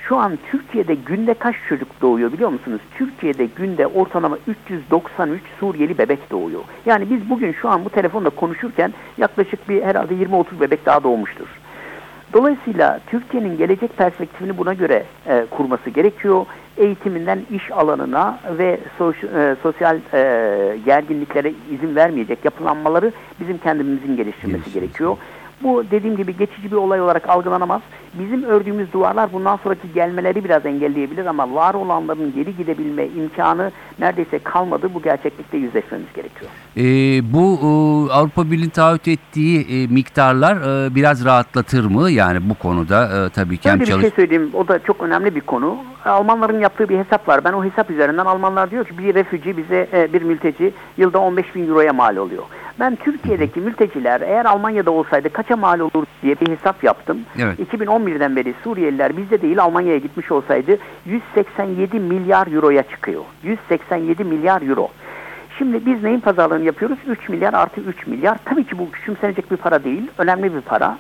Şu 0.09 0.17
an 0.17 0.39
Türkiye'de 0.51 0.95
günde 0.95 1.35
kaç 1.35 1.57
çocuk 1.69 2.03
doğuyor 2.03 2.33
biliyor 2.33 2.51
musunuz? 2.51 2.81
Türkiye'de 2.95 3.47
günde 3.47 3.87
ortalama 3.87 4.39
393 4.47 5.43
Suriyeli 5.61 5.99
bebek 5.99 6.31
doğuyor. 6.31 6.61
Yani 6.87 7.11
biz 7.11 7.31
bugün 7.31 7.53
şu 7.53 7.69
an 7.69 7.85
bu 7.85 7.91
telefonla 7.91 8.31
konuşurken 8.31 8.93
yaklaşık 9.19 9.69
bir 9.69 9.83
herhalde 9.83 10.15
20-30 10.15 10.61
bebek 10.61 10.87
daha 10.87 11.03
doğmuştur. 11.03 11.47
Dolayısıyla 12.33 13.01
Türkiye'nin 13.07 13.57
gelecek 13.59 13.97
perspektifini 13.97 14.59
buna 14.59 14.75
göre 14.75 15.05
e, 15.29 15.45
kurması 15.51 15.91
gerekiyor. 15.91 16.47
Eğitiminden 16.77 17.41
iş 17.51 17.71
alanına 17.71 18.39
ve 18.59 18.79
soş- 18.99 19.25
e, 19.25 19.57
sosyal 19.63 19.97
e, 20.15 20.79
gerginliklere 20.87 21.53
izin 21.71 21.97
vermeyecek 21.97 22.45
yapılanmaları 22.45 23.13
bizim 23.41 23.59
kendimizin 23.59 24.17
Geliştirmesi. 24.17 24.73
gerekiyor. 24.73 25.17
Bu 25.63 25.85
dediğim 25.91 26.17
gibi 26.17 26.37
geçici 26.37 26.71
bir 26.71 26.77
olay 26.77 27.01
olarak 27.01 27.29
algılanamaz. 27.29 27.83
Bizim 28.15 28.43
ördüğümüz 28.43 28.93
duvarlar 28.93 29.33
bundan 29.33 29.57
sonraki 29.57 29.93
gelmeleri 29.95 30.45
biraz 30.45 30.67
engelleyebilir 30.67 31.27
ama 31.27 31.55
var 31.55 31.75
olanların 31.75 32.33
geri 32.35 32.57
gidebilme 32.57 33.07
imkanı 33.07 33.73
neredeyse 33.99 34.39
kalmadı. 34.39 34.91
Bu 34.95 35.03
gerçeklikle 35.03 35.59
yüzleşmemiz 35.59 36.07
gerekiyor. 36.15 36.51
Ee, 36.77 36.83
bu 37.33 37.59
e, 37.63 38.13
Avrupa 38.13 38.51
Birliği 38.51 38.71
taahhüt 38.71 39.09
ettiği 39.09 39.61
e, 39.61 39.87
miktarlar 39.87 40.87
e, 40.87 40.95
biraz 40.95 41.25
rahatlatır 41.25 41.85
mı? 41.85 42.11
Yani 42.11 42.51
bu 42.51 42.55
konuda 42.55 43.27
e, 43.27 43.29
tabii 43.31 43.59
ki 43.59 43.71
hem 43.71 43.77
Şöyle 43.79 43.87
bir 43.87 43.91
çalış... 43.91 44.03
şey 44.03 44.11
söyleyeyim. 44.11 44.51
O 44.55 44.69
da 44.69 44.79
çok 44.79 45.01
önemli 45.03 45.35
bir 45.35 45.41
konu. 45.41 45.77
Almanların 46.05 46.61
yaptığı 46.61 46.89
bir 46.89 46.99
hesap 46.99 47.29
var. 47.29 47.45
Ben 47.45 47.53
o 47.53 47.65
hesap 47.65 47.91
üzerinden 47.91 48.25
Almanlar 48.25 48.71
diyor 48.71 48.85
ki 48.85 48.99
bir 48.99 49.15
refüji 49.15 49.57
bize 49.57 49.89
e, 49.93 50.13
bir 50.13 50.23
mülteci 50.23 50.73
yılda 50.97 51.19
15 51.19 51.55
bin 51.55 51.69
euroya 51.69 51.93
mal 51.93 52.17
oluyor. 52.17 52.43
Ben 52.81 52.97
Türkiye'deki 52.97 53.61
mülteciler 53.61 54.21
eğer 54.21 54.45
Almanya'da 54.45 54.91
olsaydı 54.91 55.33
kaça 55.33 55.57
mal 55.57 55.81
olur 55.81 56.07
diye 56.23 56.41
bir 56.41 56.49
hesap 56.49 56.85
yaptım. 56.85 57.21
Evet. 57.39 57.59
2011'den 57.59 58.37
beri 58.37 58.55
Suriyeliler 58.65 59.17
bizde 59.17 59.43
değil 59.43 59.63
Almanya'ya 59.63 59.99
gitmiş 59.99 60.33
olsaydı 60.33 60.79
187 61.07 62.01
milyar 62.01 62.47
euroya 62.47 62.83
çıkıyor. 62.83 63.25
187 63.43 64.25
milyar 64.25 64.63
euro. 64.63 64.89
Şimdi 65.59 65.87
biz 65.87 66.03
neyin 66.03 66.21
pazarlığını 66.21 66.65
yapıyoruz? 66.65 66.99
3 67.07 67.29
milyar 67.29 67.55
artı 67.55 67.81
3 67.81 68.07
milyar. 68.07 68.39
Tabii 68.45 68.65
ki 68.65 68.79
bu 68.79 68.91
küçümsenecek 68.91 69.51
bir 69.51 69.57
para 69.57 69.85
değil. 69.85 70.11
Önemli 70.19 70.55
bir 70.55 70.61
para. 70.61 70.99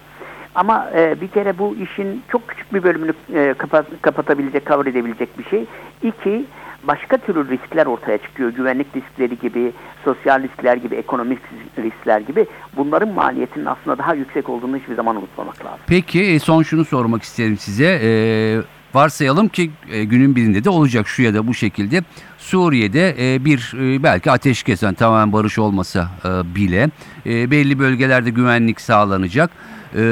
Ama 0.54 0.90
e, 0.96 1.20
bir 1.20 1.28
kere 1.28 1.58
bu 1.58 1.76
işin 1.76 2.22
çok 2.32 2.48
küçük 2.48 2.74
bir 2.74 2.82
bölümünü 2.82 3.12
e, 3.34 3.54
kapa- 3.58 3.84
kapatabilecek, 4.02 4.66
cover 4.66 4.86
edebilecek 4.86 5.38
bir 5.38 5.44
şey. 5.44 5.64
İki, 6.02 6.44
başka 6.84 7.16
türlü 7.16 7.48
riskler 7.48 7.86
ortaya 7.86 8.18
çıkıyor. 8.18 8.50
Güvenlik 8.50 8.86
riskleri 8.96 9.38
gibi, 9.38 9.72
sosyal 10.04 10.42
riskler 10.42 10.76
gibi, 10.76 10.94
ekonomik 10.94 11.38
riskler 11.78 12.20
gibi. 12.20 12.46
Bunların 12.76 13.08
maliyetinin 13.08 13.66
aslında 13.66 13.98
daha 13.98 14.14
yüksek 14.14 14.48
olduğunu 14.48 14.76
hiçbir 14.76 14.94
zaman 14.94 15.16
unutmamak 15.16 15.64
lazım. 15.64 15.78
Peki 15.86 16.22
e, 16.22 16.38
son 16.38 16.62
şunu 16.62 16.84
sormak 16.84 17.22
isterim 17.22 17.58
size. 17.58 18.00
Ee, 18.02 18.60
varsayalım 18.94 19.48
ki 19.48 19.70
e, 19.92 20.04
günün 20.04 20.36
birinde 20.36 20.64
de 20.64 20.70
olacak 20.70 21.08
şu 21.08 21.22
ya 21.22 21.34
da 21.34 21.46
bu 21.46 21.54
şekilde. 21.54 22.02
Suriye'de 22.38 23.34
e, 23.34 23.44
bir 23.44 23.72
belki 24.02 24.30
ateşkes 24.30 24.82
yani 24.82 24.94
tamamen 24.94 25.32
barış 25.32 25.58
olmasa 25.58 26.08
bile 26.54 26.88
belli 27.26 27.78
bölgelerde 27.78 28.30
güvenlik 28.30 28.80
sağlanacak. 28.80 29.50
E, 29.96 30.02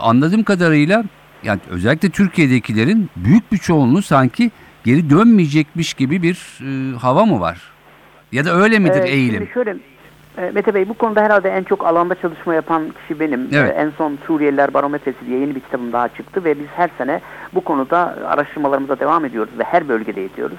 anladığım 0.00 0.42
kadarıyla 0.42 1.04
yani 1.42 1.60
özellikle 1.70 2.10
Türkiye'dekilerin 2.10 3.10
büyük 3.16 3.52
bir 3.52 3.58
çoğunluğu 3.58 4.02
sanki 4.02 4.50
geri 4.84 5.10
dönmeyecekmiş 5.10 5.94
gibi 5.94 6.22
bir 6.22 6.58
e, 6.62 6.96
hava 6.98 7.24
mı 7.24 7.40
var? 7.40 7.60
Ya 8.32 8.44
da 8.44 8.56
öyle 8.56 8.78
midir 8.78 9.02
Ee, 9.04 9.08
eğilim? 9.08 9.38
Şimdi 9.38 9.50
şöyle, 9.52 9.76
e, 10.38 10.50
Mete 10.54 10.74
Bey 10.74 10.88
bu 10.88 10.94
konuda 10.94 11.22
herhalde 11.22 11.48
en 11.50 11.62
çok 11.62 11.86
alanda 11.86 12.14
çalışma 12.14 12.54
yapan 12.54 12.82
kişi 13.00 13.20
benim. 13.20 13.48
Evet. 13.52 13.74
Ee, 13.76 13.80
en 13.80 13.92
son 13.98 14.18
Suriyeliler 14.26 14.74
Barometresi 14.74 15.26
diye 15.26 15.38
yeni 15.38 15.54
bir 15.54 15.60
kitabım 15.60 15.92
daha 15.92 16.08
çıktı 16.08 16.44
ve 16.44 16.58
biz 16.58 16.66
her 16.76 16.90
sene 16.98 17.20
bu 17.54 17.60
konuda 17.60 18.16
araştırmalarımıza 18.28 19.00
devam 19.00 19.24
ediyoruz 19.24 19.52
ve 19.58 19.64
her 19.64 19.88
bölgede 19.88 20.24
ediyoruz. 20.24 20.58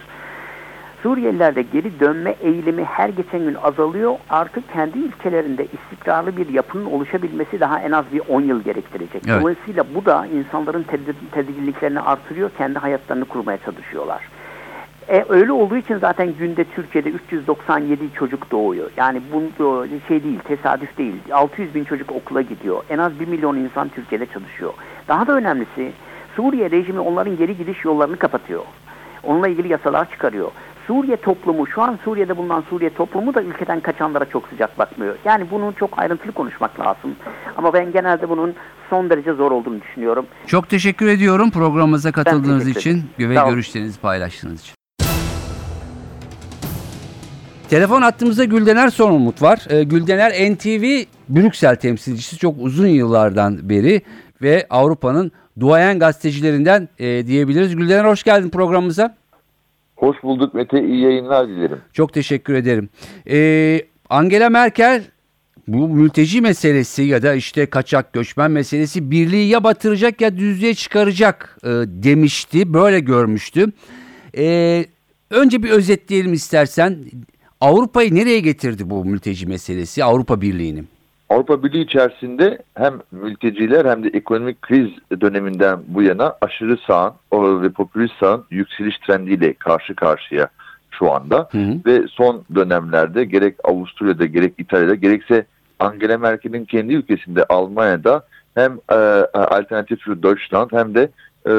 Suriyelilerde 1.04 1.62
geri 1.62 2.00
dönme 2.00 2.36
eğilimi 2.42 2.84
her 2.84 3.10
geçen 3.10 3.40
gün 3.40 3.56
azalıyor. 3.64 4.16
Artık 4.30 4.74
kendi 4.74 5.00
ülkelerinde 5.00 5.66
istikrarlı 5.66 6.38
bir 6.38 6.50
yapının 6.50 6.86
oluşabilmesi 6.86 7.60
daha 7.60 7.80
en 7.80 7.92
az 7.92 8.06
bir 8.14 8.22
10 8.30 8.42
yıl 8.42 8.62
gerektirecek. 8.64 9.24
Evet. 9.28 9.42
Dolayısıyla 9.42 9.86
bu 9.96 10.06
da 10.06 10.26
insanların 10.26 10.84
tedir- 10.84 11.16
tedirginliklerini 11.32 12.00
artırıyor. 12.00 12.50
Kendi 12.58 12.80
hayatlarını 12.80 13.26
kurmaya 13.26 13.58
çalışıyorlar. 13.58 14.22
E, 15.10 15.26
öyle 15.30 15.52
olduğu 15.52 15.78
için 15.78 15.98
zaten 15.98 16.34
günde 16.40 16.64
Türkiye'de 16.64 17.10
397 17.10 18.14
çocuk 18.14 18.52
doğuyor. 18.52 18.92
Yani 18.98 19.22
bu 19.34 19.44
bu 19.60 19.86
şey 20.08 20.24
değil, 20.24 20.40
tesadüf 20.40 20.98
değil. 20.98 21.16
600 21.32 21.76
bin 21.76 21.84
çocuk 21.84 22.12
okula 22.12 22.42
gidiyor. 22.42 22.84
En 22.90 22.98
az 22.98 23.20
1 23.20 23.28
milyon 23.28 23.56
insan 23.56 23.90
Türkiye'de 23.90 24.26
çalışıyor. 24.26 24.74
Daha 25.08 25.28
da 25.28 25.34
önemlisi 25.34 25.92
Suriye 26.36 26.72
rejimi 26.72 27.00
onların 27.00 27.38
geri 27.38 27.58
gidiş 27.58 27.86
yollarını 27.86 28.18
kapatıyor. 28.18 28.64
Onunla 29.24 29.48
ilgili 29.48 29.68
yasalar 29.72 30.10
çıkarıyor. 30.12 30.52
Suriye 30.92 31.18
toplumu, 31.18 31.68
şu 31.68 31.82
an 31.82 32.00
Suriye'de 32.04 32.38
bulunan 32.38 32.64
Suriye 32.70 32.94
toplumu 32.94 33.34
da 33.34 33.42
ülkeden 33.42 33.80
kaçanlara 33.80 34.26
çok 34.26 34.48
sıcak 34.48 34.80
bakmıyor. 34.80 35.16
Yani 35.26 35.52
bunu 35.52 35.74
çok 35.80 36.00
ayrıntılı 36.00 36.32
konuşmak 36.32 36.80
lazım. 36.80 37.16
Ama 37.58 37.74
ben 37.74 37.92
genelde 37.92 38.30
bunun 38.30 38.56
son 38.90 39.10
derece 39.10 39.34
zor 39.34 39.52
olduğunu 39.52 39.82
düşünüyorum. 39.82 40.26
Çok 40.48 40.70
teşekkür 40.70 41.08
ediyorum 41.08 41.52
programımıza 41.52 42.12
katıldığınız 42.12 42.68
için 42.68 43.04
ve 43.20 43.34
görüşlerinizi 43.50 44.00
paylaştığınız 44.00 44.62
için. 44.62 44.76
Telefon 47.70 48.02
hattımızda 48.02 48.44
Güldener 48.44 48.90
Sorumut 48.90 49.42
var. 49.42 49.60
Ee, 49.70 49.84
Güldener 49.84 50.32
NTV 50.32 51.04
Brüksel 51.30 51.76
temsilcisi 51.76 52.38
çok 52.38 52.56
uzun 52.60 52.88
yıllardan 52.88 53.70
beri 53.70 54.02
ve 54.42 54.68
Avrupa'nın 54.70 55.32
duayen 55.60 56.00
gazetecilerinden 56.00 56.90
e, 57.00 57.28
diyebiliriz. 57.28 57.76
Güldener 57.76 58.06
hoş 58.06 58.24
geldin 58.24 58.50
programımıza. 58.50 59.21
Hoş 60.02 60.24
bulduk 60.24 60.54
Mete. 60.54 60.84
iyi 60.84 61.02
yayınlar 61.02 61.48
dilerim. 61.48 61.78
Çok 61.94 62.14
teşekkür 62.14 62.54
ederim. 62.54 62.90
Ee, 63.30 63.82
Angela 64.10 64.50
Merkel 64.50 65.04
bu 65.68 65.90
mülteci 65.90 66.42
meselesi 66.42 67.04
ya 67.04 67.24
da 67.24 67.34
işte 67.34 67.66
kaçak 67.66 68.14
göçmen 68.14 68.52
meselesi 68.52 69.12
birliği 69.12 69.48
ya 69.50 69.64
batıracak 69.64 70.22
ya 70.22 70.38
düzlüğe 70.38 70.74
çıkaracak 70.74 71.58
e, 71.64 71.68
demişti. 71.88 72.74
Böyle 72.74 73.00
görmüştü. 73.00 73.72
Ee, 74.38 74.86
önce 75.30 75.64
bir 75.64 75.70
özetleyelim 75.70 76.34
istersen. 76.34 76.98
Avrupa'yı 77.62 78.16
nereye 78.16 78.40
getirdi 78.40 78.90
bu 78.90 79.06
mülteci 79.06 79.48
meselesi 79.48 80.04
Avrupa 80.04 80.42
Birliği'nin? 80.42 80.88
Avrupa 81.32 81.64
Birliği 81.64 81.84
içerisinde 81.84 82.58
hem 82.78 82.94
mülteciler 83.12 83.86
hem 83.86 84.04
de 84.04 84.08
ekonomik 84.08 84.62
kriz 84.62 84.90
döneminden 85.22 85.80
bu 85.88 86.02
yana 86.02 86.36
aşırı 86.42 86.78
sağın 86.88 87.14
ve 87.34 87.70
popülist 87.70 88.14
sağın 88.20 88.46
yükseliş 88.50 88.98
trendiyle 88.98 89.54
karşı 89.54 89.96
karşıya 89.96 90.48
şu 90.92 91.12
anda. 91.12 91.50
Hı 91.52 91.58
hı. 91.58 91.78
Ve 91.86 92.08
son 92.08 92.44
dönemlerde 92.56 93.26
gerek 93.26 93.56
Avusturya'da 93.64 94.26
gerek 94.26 94.54
İtalya'da 94.58 94.96
gerekse 94.96 95.46
Angela 95.80 96.18
Merkel'in 96.18 96.66
kendi 96.66 96.94
ülkesinde 96.94 97.46
Almanya'da 97.50 98.26
hem 98.56 98.80
e, 98.92 98.96
Alternatif 99.34 100.00
für 100.00 100.24
Deutschland 100.24 100.72
hem 100.72 100.96
de 100.96 101.10
e, 101.48 101.54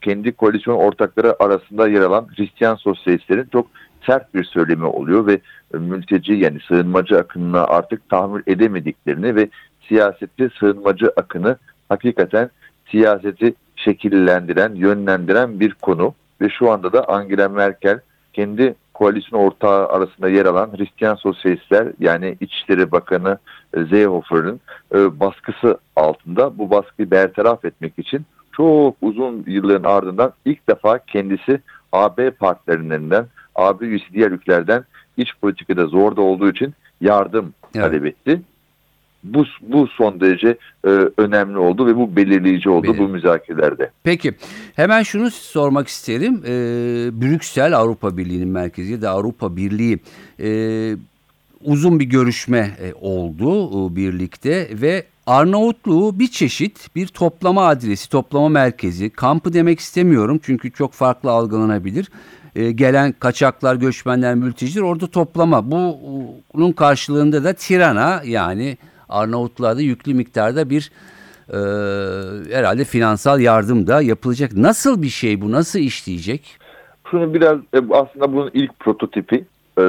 kendi 0.00 0.32
koalisyon 0.32 0.76
ortakları 0.76 1.42
arasında 1.42 1.88
yer 1.88 2.00
alan 2.00 2.26
Hristiyan 2.36 2.74
sosyalistlerin 2.74 3.48
çok 3.52 3.66
sert 4.06 4.34
bir 4.34 4.44
söylemi 4.44 4.84
oluyor 4.84 5.26
ve 5.26 5.40
mülteci 5.78 6.32
yani 6.32 6.58
sığınmacı 6.68 7.18
akınına 7.18 7.64
artık 7.64 8.08
tahammül 8.08 8.42
edemediklerini 8.46 9.34
ve 9.34 9.48
siyasette 9.88 10.50
sığınmacı 10.60 11.12
akını 11.16 11.56
hakikaten 11.88 12.50
siyaseti 12.90 13.54
şekillendiren, 13.76 14.74
yönlendiren 14.74 15.60
bir 15.60 15.74
konu. 15.74 16.14
Ve 16.40 16.48
şu 16.48 16.70
anda 16.70 16.92
da 16.92 17.08
Angela 17.08 17.48
Merkel 17.48 18.00
kendi 18.32 18.74
koalisyon 18.94 19.40
ortağı 19.40 19.88
arasında 19.88 20.28
yer 20.28 20.46
alan 20.46 20.70
Hristiyan 20.76 21.14
Sosyalistler 21.14 21.88
yani 22.00 22.36
İçişleri 22.40 22.92
Bakanı 22.92 23.38
e, 23.74 23.84
Seehofer'ın 23.86 24.60
e, 24.94 25.20
baskısı 25.20 25.78
altında. 25.96 26.58
Bu 26.58 26.70
baskıyı 26.70 27.10
bertaraf 27.10 27.64
etmek 27.64 27.98
için 27.98 28.26
çok 28.52 28.96
uzun 29.02 29.44
yılların 29.46 29.90
ardından 29.90 30.32
ilk 30.44 30.68
defa 30.68 30.98
kendisi 30.98 31.60
AB 31.92 32.30
partilerinden, 32.30 33.26
AB 33.60 33.86
üyesi 33.86 34.04
diğer 34.12 34.30
ülkelerden 34.30 34.84
iç 35.16 35.28
politikada 35.42 35.86
zorda 35.86 36.20
olduğu 36.20 36.50
için 36.50 36.74
yardım 37.00 37.54
Evet. 37.74 37.84
talep 37.86 38.06
etti. 38.06 38.40
Bu, 39.24 39.44
bu 39.62 39.86
son 39.86 40.20
derece 40.20 40.56
e, 40.84 40.88
önemli 41.18 41.58
oldu 41.58 41.86
ve 41.86 41.96
bu 41.96 42.16
belirleyici 42.16 42.70
oldu 42.70 42.86
Belir- 42.86 42.98
bu 42.98 43.08
müzakerelerde. 43.08 43.90
Peki 44.04 44.32
hemen 44.76 45.02
şunu 45.02 45.30
sormak 45.30 45.88
isterim. 45.88 46.42
Ee, 46.46 46.50
Brüksel 47.22 47.76
Avrupa 47.76 48.16
Birliği'nin 48.16 48.48
merkezi 48.48 48.92
ya 48.92 49.02
da 49.02 49.10
Avrupa 49.10 49.56
Birliği 49.56 49.98
e, 50.42 50.50
uzun 51.64 52.00
bir 52.00 52.04
görüşme 52.04 52.70
e, 52.82 52.92
oldu 53.00 53.70
e, 53.92 53.96
birlikte 53.96 54.68
ve 54.72 55.04
Arnavutluğu 55.30 56.18
bir 56.18 56.26
çeşit 56.26 56.96
bir 56.96 57.06
toplama 57.06 57.66
adresi, 57.66 58.10
toplama 58.10 58.48
merkezi, 58.48 59.10
kampı 59.10 59.52
demek 59.52 59.80
istemiyorum 59.80 60.40
çünkü 60.42 60.72
çok 60.72 60.92
farklı 60.92 61.30
algılanabilir. 61.30 62.08
E, 62.56 62.72
gelen 62.72 63.12
kaçaklar, 63.12 63.74
göçmenler, 63.74 64.34
mülteciler 64.34 64.82
orada 64.82 65.06
toplama. 65.06 65.70
Bu, 65.70 65.98
bunun 66.54 66.72
karşılığında 66.72 67.44
da 67.44 67.52
Tirana 67.52 68.20
yani 68.24 68.78
Arnavutluğa 69.08 69.76
da 69.76 69.80
yüklü 69.80 70.14
miktarda 70.14 70.70
bir 70.70 70.90
e, 71.48 71.58
herhalde 72.56 72.84
finansal 72.84 73.40
yardım 73.40 73.86
da 73.86 74.02
yapılacak. 74.02 74.52
Nasıl 74.52 75.02
bir 75.02 75.08
şey 75.08 75.40
bu? 75.40 75.52
Nasıl 75.52 75.78
işleyecek? 75.78 76.58
Şunu 77.10 77.34
biraz 77.34 77.58
e, 77.58 77.78
aslında 77.90 78.32
bunun 78.32 78.50
ilk 78.54 78.78
prototipi 78.78 79.44
e, 79.78 79.82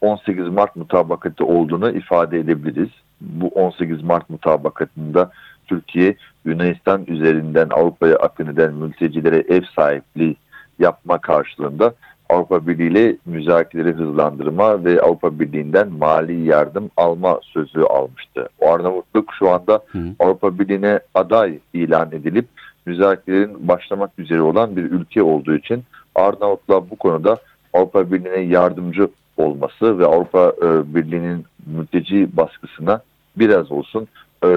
18 0.00 0.48
Mart 0.48 0.76
mutabakatı 0.76 1.44
olduğunu 1.44 1.90
ifade 1.96 2.38
edebiliriz. 2.38 2.90
Bu 3.24 3.48
18 3.48 4.02
Mart 4.02 4.30
mutabakatında 4.30 5.30
Türkiye 5.66 6.16
Yunanistan 6.44 7.04
üzerinden 7.06 7.68
Avrupa'ya 7.70 8.16
akın 8.16 8.46
eden 8.46 8.74
mültecilere 8.74 9.44
ev 9.48 9.62
sahipliği 9.76 10.36
yapma 10.78 11.18
karşılığında 11.18 11.94
Avrupa 12.28 12.66
Birliği 12.66 12.90
ile 12.90 13.16
müzakereleri 13.26 13.94
hızlandırma 13.94 14.84
ve 14.84 15.00
Avrupa 15.00 15.40
Birliği'nden 15.40 15.92
mali 15.92 16.48
yardım 16.48 16.90
alma 16.96 17.40
sözü 17.42 17.82
almıştı. 17.82 18.48
O 18.60 18.70
Arnavutluk 18.70 19.34
şu 19.38 19.50
anda 19.50 19.82
Hı. 19.92 19.98
Avrupa 20.18 20.58
Birliği'ne 20.58 21.00
aday 21.14 21.58
ilan 21.72 22.08
edilip 22.12 22.46
müzakerelerin 22.86 23.68
başlamak 23.68 24.10
üzere 24.18 24.40
olan 24.40 24.76
bir 24.76 24.82
ülke 24.82 25.22
olduğu 25.22 25.54
için 25.54 25.82
Arnavutluğa 26.14 26.90
bu 26.90 26.96
konuda 26.96 27.36
Avrupa 27.72 28.12
Birliği'ne 28.12 28.40
yardımcı 28.40 29.08
olması 29.36 29.98
ve 29.98 30.06
Avrupa 30.06 30.52
e, 30.62 30.94
Birliği'nin 30.94 31.44
mülteci 31.66 32.36
baskısına 32.36 33.00
biraz 33.36 33.72
olsun 33.72 34.08
e, 34.44 34.48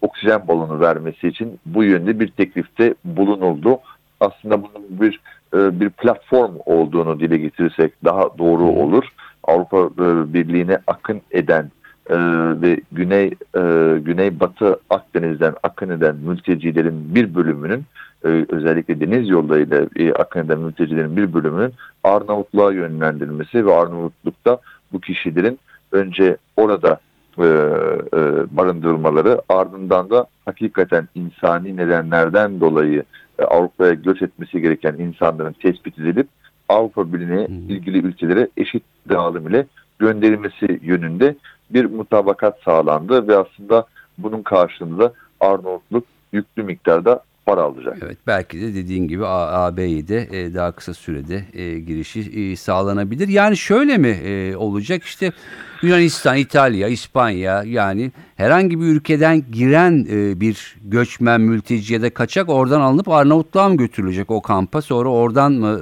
oksijen 0.00 0.48
balonu 0.48 0.80
vermesi 0.80 1.28
için 1.28 1.58
bu 1.66 1.84
yönde 1.84 2.20
bir 2.20 2.28
teklifte 2.28 2.94
bulunuldu. 3.04 3.78
Aslında 4.20 4.62
bunun 4.62 5.00
bir 5.00 5.20
e, 5.54 5.80
bir 5.80 5.90
platform 5.90 6.52
olduğunu 6.66 7.20
dile 7.20 7.38
getirirsek 7.38 7.92
daha 8.04 8.38
doğru 8.38 8.64
olur. 8.64 9.04
Avrupa 9.44 9.78
e, 9.78 10.34
Birliği'ne 10.34 10.78
akın 10.86 11.20
eden 11.30 11.70
e, 12.10 12.16
ve 12.62 12.80
güney 12.92 13.26
e, 13.56 13.60
güneybatı 13.98 14.80
Akdeniz'den 14.90 15.54
akın 15.62 15.90
eden 15.90 16.16
mültecilerin 16.16 17.14
bir 17.14 17.34
bölümünün 17.34 17.84
e, 18.24 18.28
özellikle 18.48 19.00
deniz 19.00 19.28
yollarıyla 19.28 19.86
e, 19.96 20.12
akın 20.12 20.46
eden 20.46 20.58
mültecilerin 20.58 21.16
bir 21.16 21.34
bölümünün 21.34 21.72
Arnavutluğa 22.04 22.72
yönlendirilmesi 22.72 23.66
ve 23.66 23.74
Arnavutluk'ta 23.74 24.58
bu 24.92 25.00
kişilerin 25.00 25.58
önce 25.92 26.36
orada 26.56 27.00
e, 27.38 27.42
e, 27.42 28.20
barındırılmaları 28.56 29.42
ardından 29.48 30.10
da 30.10 30.26
hakikaten 30.44 31.08
insani 31.14 31.76
nedenlerden 31.76 32.60
dolayı 32.60 33.04
e, 33.38 33.44
Avrupa'ya 33.44 33.94
göç 33.94 34.22
etmesi 34.22 34.60
gereken 34.60 34.94
insanların 34.94 35.52
tespit 35.52 35.98
edilip 35.98 36.28
Avrupa 36.68 37.12
Birliği'ne 37.12 37.44
ilgili 37.44 37.98
ülkelere 37.98 38.48
eşit 38.56 38.82
dağılım 39.08 39.48
ile 39.48 39.66
gönderilmesi 39.98 40.80
yönünde 40.82 41.36
bir 41.70 41.84
mutabakat 41.84 42.60
sağlandı 42.64 43.28
ve 43.28 43.36
aslında 43.36 43.86
bunun 44.18 44.42
karşılığında 44.42 45.12
Arnavutluk 45.40 46.04
yüklü 46.32 46.62
miktarda 46.62 47.22
para 47.46 47.62
alacak. 47.62 47.98
Evet 48.02 48.18
belki 48.26 48.60
de 48.60 48.74
dediğin 48.74 49.08
gibi 49.08 49.26
A- 49.26 49.64
AB'ye 49.66 50.08
de 50.08 50.28
e, 50.32 50.54
daha 50.54 50.72
kısa 50.72 50.94
sürede 50.94 51.44
e, 51.52 51.78
girişi 51.78 52.20
e, 52.20 52.56
sağlanabilir. 52.56 53.28
Yani 53.28 53.56
şöyle 53.56 53.98
mi 53.98 54.08
e, 54.08 54.56
olacak 54.56 55.02
işte 55.02 55.32
Yunanistan, 55.82 56.36
İtalya, 56.36 56.88
İspanya 56.88 57.62
yani 57.62 58.12
herhangi 58.36 58.80
bir 58.80 58.84
ülkeden 58.86 59.42
giren 59.52 60.06
e, 60.10 60.40
bir 60.40 60.76
göçmen, 60.84 61.40
mülteci 61.40 61.94
ya 61.94 62.02
da 62.02 62.10
kaçak 62.10 62.48
oradan 62.48 62.80
alınıp 62.80 63.08
Arnavutluğa 63.08 63.68
mı 63.68 63.76
götürülecek 63.76 64.30
o 64.30 64.42
kampa 64.42 64.82
sonra 64.82 65.08
oradan 65.08 65.52
mı 65.52 65.80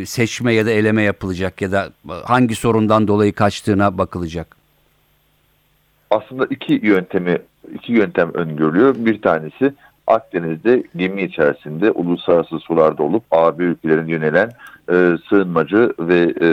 e, 0.00 0.06
seçme 0.06 0.54
ya 0.54 0.66
da 0.66 0.70
eleme 0.70 1.02
yapılacak 1.02 1.62
ya 1.62 1.72
da 1.72 1.90
hangi 2.24 2.54
sorundan 2.54 3.08
dolayı 3.08 3.32
kaçtığına 3.32 3.98
bakılacak? 3.98 4.56
aslında 6.10 6.46
iki 6.50 6.80
yöntemi 6.82 7.38
iki 7.74 7.92
yöntem 7.92 8.30
öngörülüyor. 8.34 8.94
Bir 8.98 9.22
tanesi 9.22 9.74
Akdeniz'de 10.10 10.82
gemi 10.96 11.22
içerisinde 11.22 11.90
uluslararası 11.90 12.58
sularda 12.58 13.02
olup 13.02 13.24
AB 13.30 13.64
ülkelerine 13.64 14.10
yönelen 14.10 14.50
e, 14.92 15.16
sığınmacı 15.28 15.92
ve 15.98 16.18
e, 16.40 16.46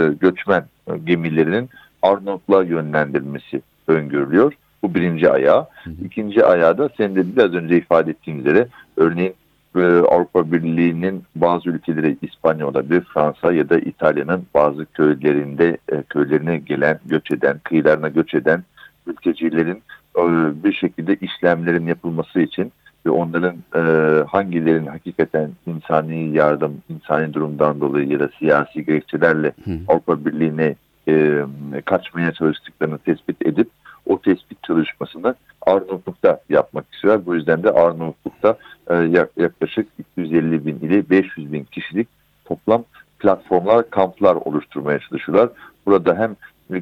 e, 0.00 0.12
göçmen 0.20 0.64
gemilerinin 1.04 1.68
Arnavutluğa 2.02 2.62
yönlendirilmesi 2.62 3.62
öngörülüyor. 3.86 4.52
Bu 4.82 4.94
birinci 4.94 5.30
ayağı. 5.30 5.66
İkinci 6.04 6.44
ayağı 6.44 6.78
da 6.78 6.88
senin 6.96 7.16
de 7.16 7.36
biraz 7.36 7.54
önce 7.54 7.76
ifade 7.78 8.10
ettiğin 8.10 8.38
üzere 8.38 8.68
örneğin 8.96 9.34
e, 9.76 9.80
Avrupa 9.84 10.52
Birliği'nin 10.52 11.24
bazı 11.36 11.70
ülkeleri 11.70 12.16
İspanya 12.22 12.66
olabilir, 12.66 13.02
Fransa 13.14 13.52
ya 13.52 13.68
da 13.68 13.78
İtalya'nın 13.78 14.46
bazı 14.54 14.86
köylerinde 14.86 15.76
e, 15.92 16.02
köylerine 16.02 16.58
gelen, 16.58 16.98
göç 17.06 17.30
eden, 17.30 17.58
kıyılarına 17.64 18.08
göç 18.08 18.34
eden 18.34 18.64
mültecilerin 19.06 19.82
e, 20.18 20.22
bir 20.64 20.72
şekilde 20.72 21.16
işlemlerin 21.16 21.86
yapılması 21.86 22.40
için 22.40 22.72
ve 23.06 23.10
onların 23.10 23.56
e, 23.74 23.80
hangilerinin 24.24 24.86
hakikaten 24.86 25.50
insani 25.66 26.36
yardım, 26.36 26.82
insani 26.88 27.34
durumdan 27.34 27.80
dolayı 27.80 28.08
ya 28.08 28.20
da 28.20 28.28
siyasi 28.38 28.84
gerekçelerle 28.84 29.52
Avrupa 29.88 30.24
Birliği'ne 30.24 30.74
e, 31.08 31.44
kaçmaya 31.84 32.32
çalıştıklarını 32.32 32.98
tespit 32.98 33.46
edip 33.46 33.68
o 34.06 34.20
tespit 34.20 34.62
çalışmasını 34.62 35.34
Arnavutluk'ta 35.66 36.40
yapmak 36.48 36.84
istiyorlar. 36.94 37.26
Bu 37.26 37.34
yüzden 37.34 37.62
de 37.62 37.70
Arnavutluk'ta 37.70 38.56
e, 38.90 38.94
yak- 38.94 39.36
yaklaşık 39.36 39.88
250 39.98 40.66
bin 40.66 40.76
ile 40.76 41.10
500 41.10 41.52
bin 41.52 41.64
kişilik 41.64 42.08
toplam 42.44 42.84
platformlar, 43.18 43.90
kamplar 43.90 44.34
oluşturmaya 44.34 44.98
çalışıyorlar. 44.98 45.48
Burada 45.86 46.16
hem 46.18 46.36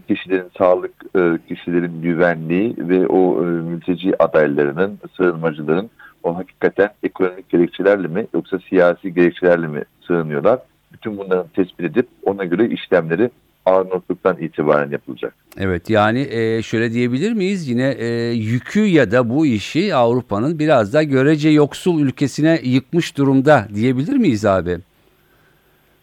kişilerin 0.08 0.50
sağlık, 0.58 0.92
e, 1.16 1.38
kişilerin 1.48 2.02
güvenliği 2.02 2.74
ve 2.78 3.06
o 3.06 3.42
e, 3.42 3.46
mülteci 3.46 4.22
adaylarının, 4.22 4.98
sığınmacıların 5.16 5.90
o 6.24 6.36
hakikaten 6.36 6.90
ekonomik 7.02 7.48
gerekçelerle 7.48 8.08
mi 8.08 8.26
yoksa 8.34 8.58
siyasi 8.68 9.14
gerekçelerle 9.14 9.66
mi 9.66 9.82
sığınıyorlar? 10.06 10.58
Bütün 10.92 11.18
bunların 11.18 11.46
tespit 11.48 11.80
edip 11.80 12.08
ona 12.22 12.44
göre 12.44 12.68
işlemleri 12.68 13.30
Arnavutluk'tan 13.66 14.36
itibaren 14.38 14.90
yapılacak. 14.90 15.34
Evet 15.58 15.90
yani 15.90 16.20
e, 16.30 16.62
şöyle 16.62 16.92
diyebilir 16.92 17.32
miyiz 17.32 17.68
yine 17.68 17.90
e, 17.98 18.06
yükü 18.30 18.80
ya 18.80 19.10
da 19.10 19.28
bu 19.30 19.46
işi 19.46 19.94
Avrupa'nın 19.94 20.58
biraz 20.58 20.94
da 20.94 21.02
görece 21.02 21.48
yoksul 21.48 22.00
ülkesine 22.00 22.60
yıkmış 22.62 23.16
durumda 23.18 23.68
diyebilir 23.74 24.16
miyiz 24.16 24.44
abi? 24.44 24.78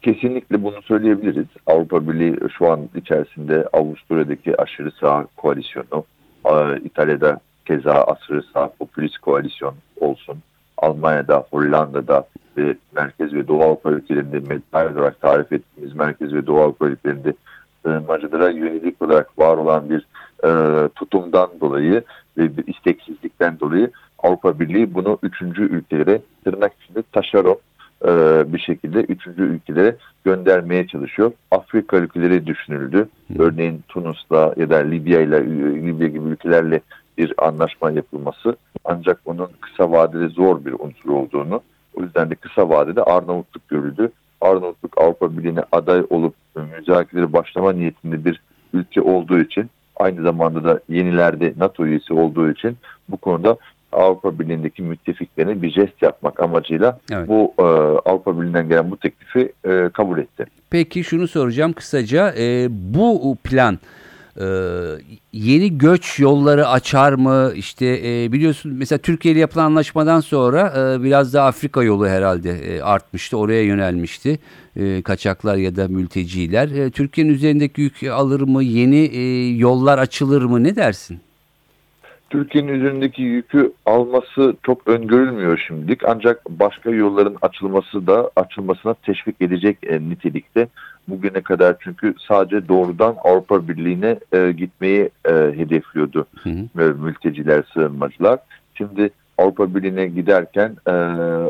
Kesinlikle 0.01 0.63
bunu 0.63 0.81
söyleyebiliriz. 0.81 1.47
Avrupa 1.67 2.07
Birliği 2.07 2.36
şu 2.57 2.71
an 2.71 2.89
içerisinde 2.95 3.67
Avusturya'daki 3.73 4.62
aşırı 4.62 4.91
sağ 4.91 5.27
koalisyonu, 5.38 6.05
e, 6.45 6.51
İtalya'da 6.86 7.39
keza 7.65 7.93
aşırı 7.93 8.43
sağ 8.53 8.71
popülist 8.79 9.17
koalisyon 9.17 9.75
olsun, 10.01 10.37
Almanya'da, 10.77 11.45
Hollanda'da 11.51 12.27
ve 12.57 12.75
Merkez 12.95 13.33
ve 13.33 13.47
Doğu 13.47 13.63
Avrupa 13.63 13.91
ülkelerinde 13.91 14.59
olarak 14.75 15.21
tarif 15.21 15.53
ettiğimiz 15.53 15.95
Merkez 15.95 16.33
ve 16.33 16.47
Doğu 16.47 16.61
Avrupa 16.61 16.87
ülkelerinde 16.87 17.33
sığınmacılara 17.83 18.49
yönelik 18.49 19.01
olarak 19.01 19.39
var 19.39 19.57
olan 19.57 19.89
bir 19.89 20.07
e, 20.43 20.89
tutumdan 20.89 21.49
dolayı 21.61 22.03
ve 22.37 22.57
bir 22.57 22.67
isteksizlikten 22.67 23.59
dolayı 23.59 23.91
Avrupa 24.19 24.59
Birliği 24.59 24.93
bunu 24.93 25.19
üçüncü 25.23 25.61
ülkelere 25.61 26.21
tırnak 26.43 26.71
içinde 26.83 27.03
taşeron 27.11 27.57
e, 28.05 28.43
bir 28.53 28.59
şekilde 28.59 28.99
üçüncü 28.99 29.43
ülkelere 29.43 29.95
göndermeye 30.25 30.87
çalışıyor. 30.87 31.31
Afrika 31.51 31.97
ülkeleri 31.97 32.47
düşünüldü. 32.47 33.09
Örneğin 33.39 33.83
Tunus'la 33.87 34.53
ya 34.57 34.69
da 34.69 34.77
Libya 34.77 35.21
ile 35.21 35.45
Libya 35.87 36.07
gibi 36.07 36.29
ülkelerle 36.29 36.81
bir 37.17 37.34
anlaşma 37.38 37.91
yapılması 37.91 38.56
ancak 38.86 39.21
onun 39.26 39.50
kısa 39.62 39.91
vadede 39.91 40.28
zor 40.28 40.65
bir 40.65 40.74
unsur 40.74 41.10
olduğunu 41.10 41.62
o 41.93 42.02
yüzden 42.02 42.30
de 42.30 42.36
kısa 42.36 42.69
vadede 42.69 43.04
Arnavutluk 43.04 43.69
görüldü. 43.69 44.12
Arnavutluk 44.41 44.97
Avrupa 44.97 45.38
Birliği'ne 45.38 45.63
aday 45.71 46.04
olup 46.10 46.36
müzakereleri 46.78 47.34
başlama 47.34 47.74
niyetinde 47.74 48.26
bir 48.26 48.41
ülke 48.74 49.02
olduğu 49.02 49.39
için 49.39 49.69
aynı 49.95 50.21
zamanda 50.21 50.63
da 50.63 50.80
yenilerde 50.89 51.54
NATO 51.58 51.86
üyesi 51.86 52.13
olduğu 52.13 52.52
için 52.52 52.78
bu 53.10 53.17
konuda 53.17 53.58
Avrupa 53.91 54.39
Birliği'ndeki 54.39 54.82
müttefiklerine 54.84 55.62
bir 55.62 55.71
jest 55.71 56.02
yapmak 56.02 56.39
amacıyla 56.39 57.00
Evet. 57.12 57.28
bu 57.28 57.54
e, 57.60 57.63
Avrupa 58.10 58.38
Birliği'nden 58.38 58.69
gelen 58.69 58.91
bu 58.91 58.97
teklifi 58.97 59.52
e, 59.65 59.89
kabul 59.93 60.19
etti. 60.19 60.45
Peki 60.69 61.04
şunu 61.04 61.28
soracağım 61.28 61.74
kısaca. 61.74 62.34
E, 62.38 62.67
bu 62.69 63.38
plan 63.43 63.80
e, 64.39 64.45
yeni 65.33 65.77
göç 65.77 66.19
yolları 66.19 66.67
açar 66.67 67.13
mı? 67.13 67.51
İşte 67.55 67.85
e, 67.85 68.31
biliyorsun 68.31 68.73
mesela 68.73 68.99
Türkiye 68.99 69.33
ile 69.33 69.39
yapılan 69.39 69.65
anlaşmadan 69.65 70.19
sonra 70.19 70.73
e, 70.77 71.03
biraz 71.03 71.33
da 71.33 71.43
Afrika 71.43 71.83
yolu 71.83 72.07
herhalde 72.07 72.51
e, 72.51 72.81
artmıştı. 72.81 73.37
Oraya 73.37 73.63
yönelmişti 73.63 74.39
e, 74.75 75.01
kaçaklar 75.01 75.55
ya 75.55 75.75
da 75.75 75.87
mülteciler. 75.87 76.69
E, 76.69 76.91
Türkiye'nin 76.91 77.33
üzerindeki 77.33 77.81
yük 77.81 78.03
alır 78.03 78.41
mı? 78.41 78.63
Yeni 78.63 78.99
e, 78.99 79.47
yollar 79.55 79.97
açılır 79.97 80.41
mı? 80.41 80.63
Ne 80.63 80.75
dersin? 80.75 81.19
Türkiye'nin 82.29 82.73
üzerindeki 82.73 83.21
yükü 83.21 83.73
alması 83.85 84.55
çok 84.63 84.87
öngörülmüyor 84.87 85.63
şimdilik 85.67 86.03
ancak 86.05 86.49
başka 86.49 86.89
yolların 86.89 87.37
açılması 87.41 88.07
da 88.07 88.31
açılmasına 88.35 88.93
teşvik 88.93 89.41
edecek 89.41 89.77
e, 89.83 89.99
nitelikte. 89.99 90.67
Bugüne 91.07 91.41
kadar 91.41 91.75
çünkü 91.79 92.15
sadece 92.27 92.67
doğrudan 92.67 93.15
Avrupa 93.23 93.67
Birliği'ne 93.67 94.19
e, 94.33 94.51
gitmeyi 94.51 95.09
e, 95.25 95.31
hedefliyordu 95.31 96.25
Hı 96.43 96.49
hı. 96.49 96.95
mülteciler, 96.95 97.63
sığınmacılar. 97.73 98.39
Şimdi 98.75 99.09
Avrupa 99.37 99.75
Birliği'ne 99.75 100.07
giderken 100.07 100.75
e, 100.87 100.91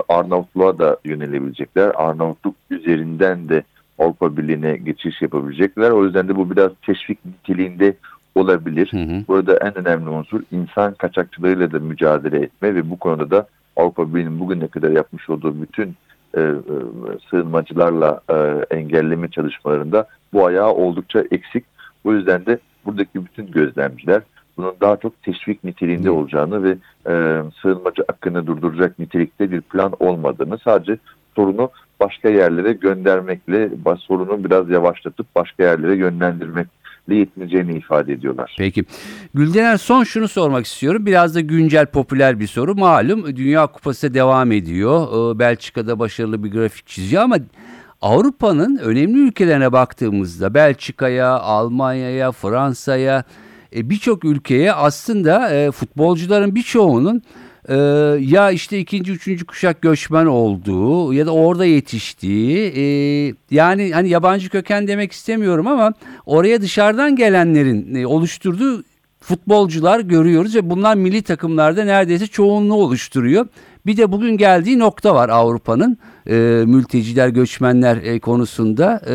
Arnavutluğa 0.09 0.79
da 0.79 0.97
yönelebilecekler. 1.05 1.91
Arnavutluk 1.95 2.55
üzerinden 2.69 3.49
de 3.49 3.63
Avrupa 3.99 4.37
Birliği'ne 4.37 4.77
geçiş 4.77 5.21
yapabilecekler. 5.21 5.91
O 5.91 6.05
yüzden 6.05 6.27
de 6.27 6.35
bu 6.35 6.51
biraz 6.51 6.71
teşvik 6.85 7.25
niteliğinde 7.25 7.93
olabilir. 8.35 8.87
Hı 8.91 8.97
hı. 8.97 9.23
Burada 9.27 9.57
en 9.57 9.77
önemli 9.77 10.09
unsur 10.09 10.41
insan 10.51 10.93
kaçakçılığıyla 10.93 11.71
da 11.71 11.79
mücadele 11.79 12.37
etme 12.37 12.75
ve 12.75 12.89
bu 12.89 12.99
konuda 12.99 13.31
da 13.31 13.47
Avrupa 13.75 14.13
Birliği'nin 14.13 14.39
bugüne 14.39 14.67
kadar 14.67 14.91
yapmış 14.91 15.29
olduğu 15.29 15.61
bütün 15.61 15.95
e, 16.35 16.41
e, 16.41 16.53
sığınmacılarla 17.29 18.21
e, 18.29 18.35
engelleme 18.75 19.27
çalışmalarında 19.27 20.07
bu 20.33 20.45
ayağı 20.45 20.71
oldukça 20.73 21.23
eksik. 21.31 21.65
Bu 22.05 22.13
yüzden 22.13 22.45
de 22.45 22.59
buradaki 22.85 23.25
bütün 23.25 23.51
gözlemciler 23.51 24.21
bunun 24.57 24.73
daha 24.81 24.97
çok 24.97 25.23
teşvik 25.23 25.63
niteliğinde 25.63 26.11
olacağını 26.11 26.63
ve 26.63 26.77
e, 27.07 27.41
sığınmacı 27.61 28.03
hakkını 28.07 28.47
durduracak 28.47 28.99
nitelikte 28.99 29.51
bir 29.51 29.61
plan 29.61 29.93
olmadığını 29.99 30.57
sadece 30.57 30.97
sorunu 31.35 31.69
başka 31.99 32.29
yerlere 32.29 32.73
göndermekle 32.73 33.69
sorunu 33.99 34.43
biraz 34.43 34.69
yavaşlatıp 34.69 35.35
başka 35.35 35.63
yerlere 35.63 35.95
yönlendirmekle 35.95 36.80
yetineceğini 37.09 37.77
ifade 37.77 38.13
ediyorlar. 38.13 38.55
Peki. 38.57 38.85
Güldener 39.33 39.77
son 39.77 40.03
şunu 40.03 40.27
sormak 40.27 40.65
istiyorum. 40.65 41.05
Biraz 41.05 41.35
da 41.35 41.41
güncel 41.41 41.85
popüler 41.85 42.39
bir 42.39 42.47
soru. 42.47 42.75
Malum 42.75 43.35
Dünya 43.35 43.67
Kupası 43.67 44.13
devam 44.13 44.51
ediyor. 44.51 45.07
Ee, 45.35 45.39
Belçika'da 45.39 45.99
başarılı 45.99 46.43
bir 46.43 46.51
grafik 46.51 46.87
çiziyor 46.87 47.23
ama 47.23 47.37
Avrupa'nın 48.01 48.77
önemli 48.77 49.19
ülkelerine 49.19 49.71
baktığımızda 49.71 50.53
Belçika'ya, 50.53 51.39
Almanya'ya, 51.39 52.31
Fransa'ya 52.31 53.23
e, 53.75 53.89
birçok 53.89 54.25
ülkeye 54.25 54.73
aslında 54.73 55.49
e, 55.49 55.71
futbolcuların 55.71 56.55
birçoğunun 56.55 57.21
e, 57.69 57.75
ya 58.19 58.51
işte 58.51 58.79
ikinci, 58.79 59.11
üçüncü 59.11 59.45
kuşak 59.45 59.81
göçmen 59.81 60.25
olduğu 60.25 61.13
ya 61.13 61.25
da 61.25 61.31
orada 61.31 61.65
yetiştiği 61.65 62.73
e, 62.75 62.83
yani 63.51 63.91
hani 63.93 64.09
yabancı 64.09 64.49
köken 64.49 64.87
demek 64.87 65.11
istemiyorum 65.11 65.67
ama 65.67 65.93
oraya 66.25 66.61
dışarıdan 66.61 67.15
gelenlerin 67.15 67.95
e, 67.95 68.07
oluşturduğu 68.07 68.83
futbolcular 69.19 69.99
görüyoruz 69.99 70.55
ve 70.55 70.69
bunlar 70.69 70.95
milli 70.95 71.21
takımlarda 71.21 71.83
neredeyse 71.83 72.27
çoğunluğu 72.27 72.75
oluşturuyor. 72.75 73.47
Bir 73.85 73.97
de 73.97 74.11
bugün 74.11 74.37
geldiği 74.37 74.79
nokta 74.79 75.15
var 75.15 75.29
Avrupa'nın 75.29 75.97
e, 76.27 76.33
mülteciler, 76.67 77.29
göçmenler 77.29 77.97
e, 77.97 78.19
konusunda. 78.19 79.01
E, 79.07 79.13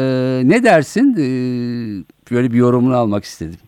ne 0.49 0.63
dersin? 0.63 1.13
E, 1.13 1.27
böyle 2.31 2.53
bir 2.53 2.59
yorumunu 2.59 2.97
almak 2.97 3.25
istedim. 3.25 3.66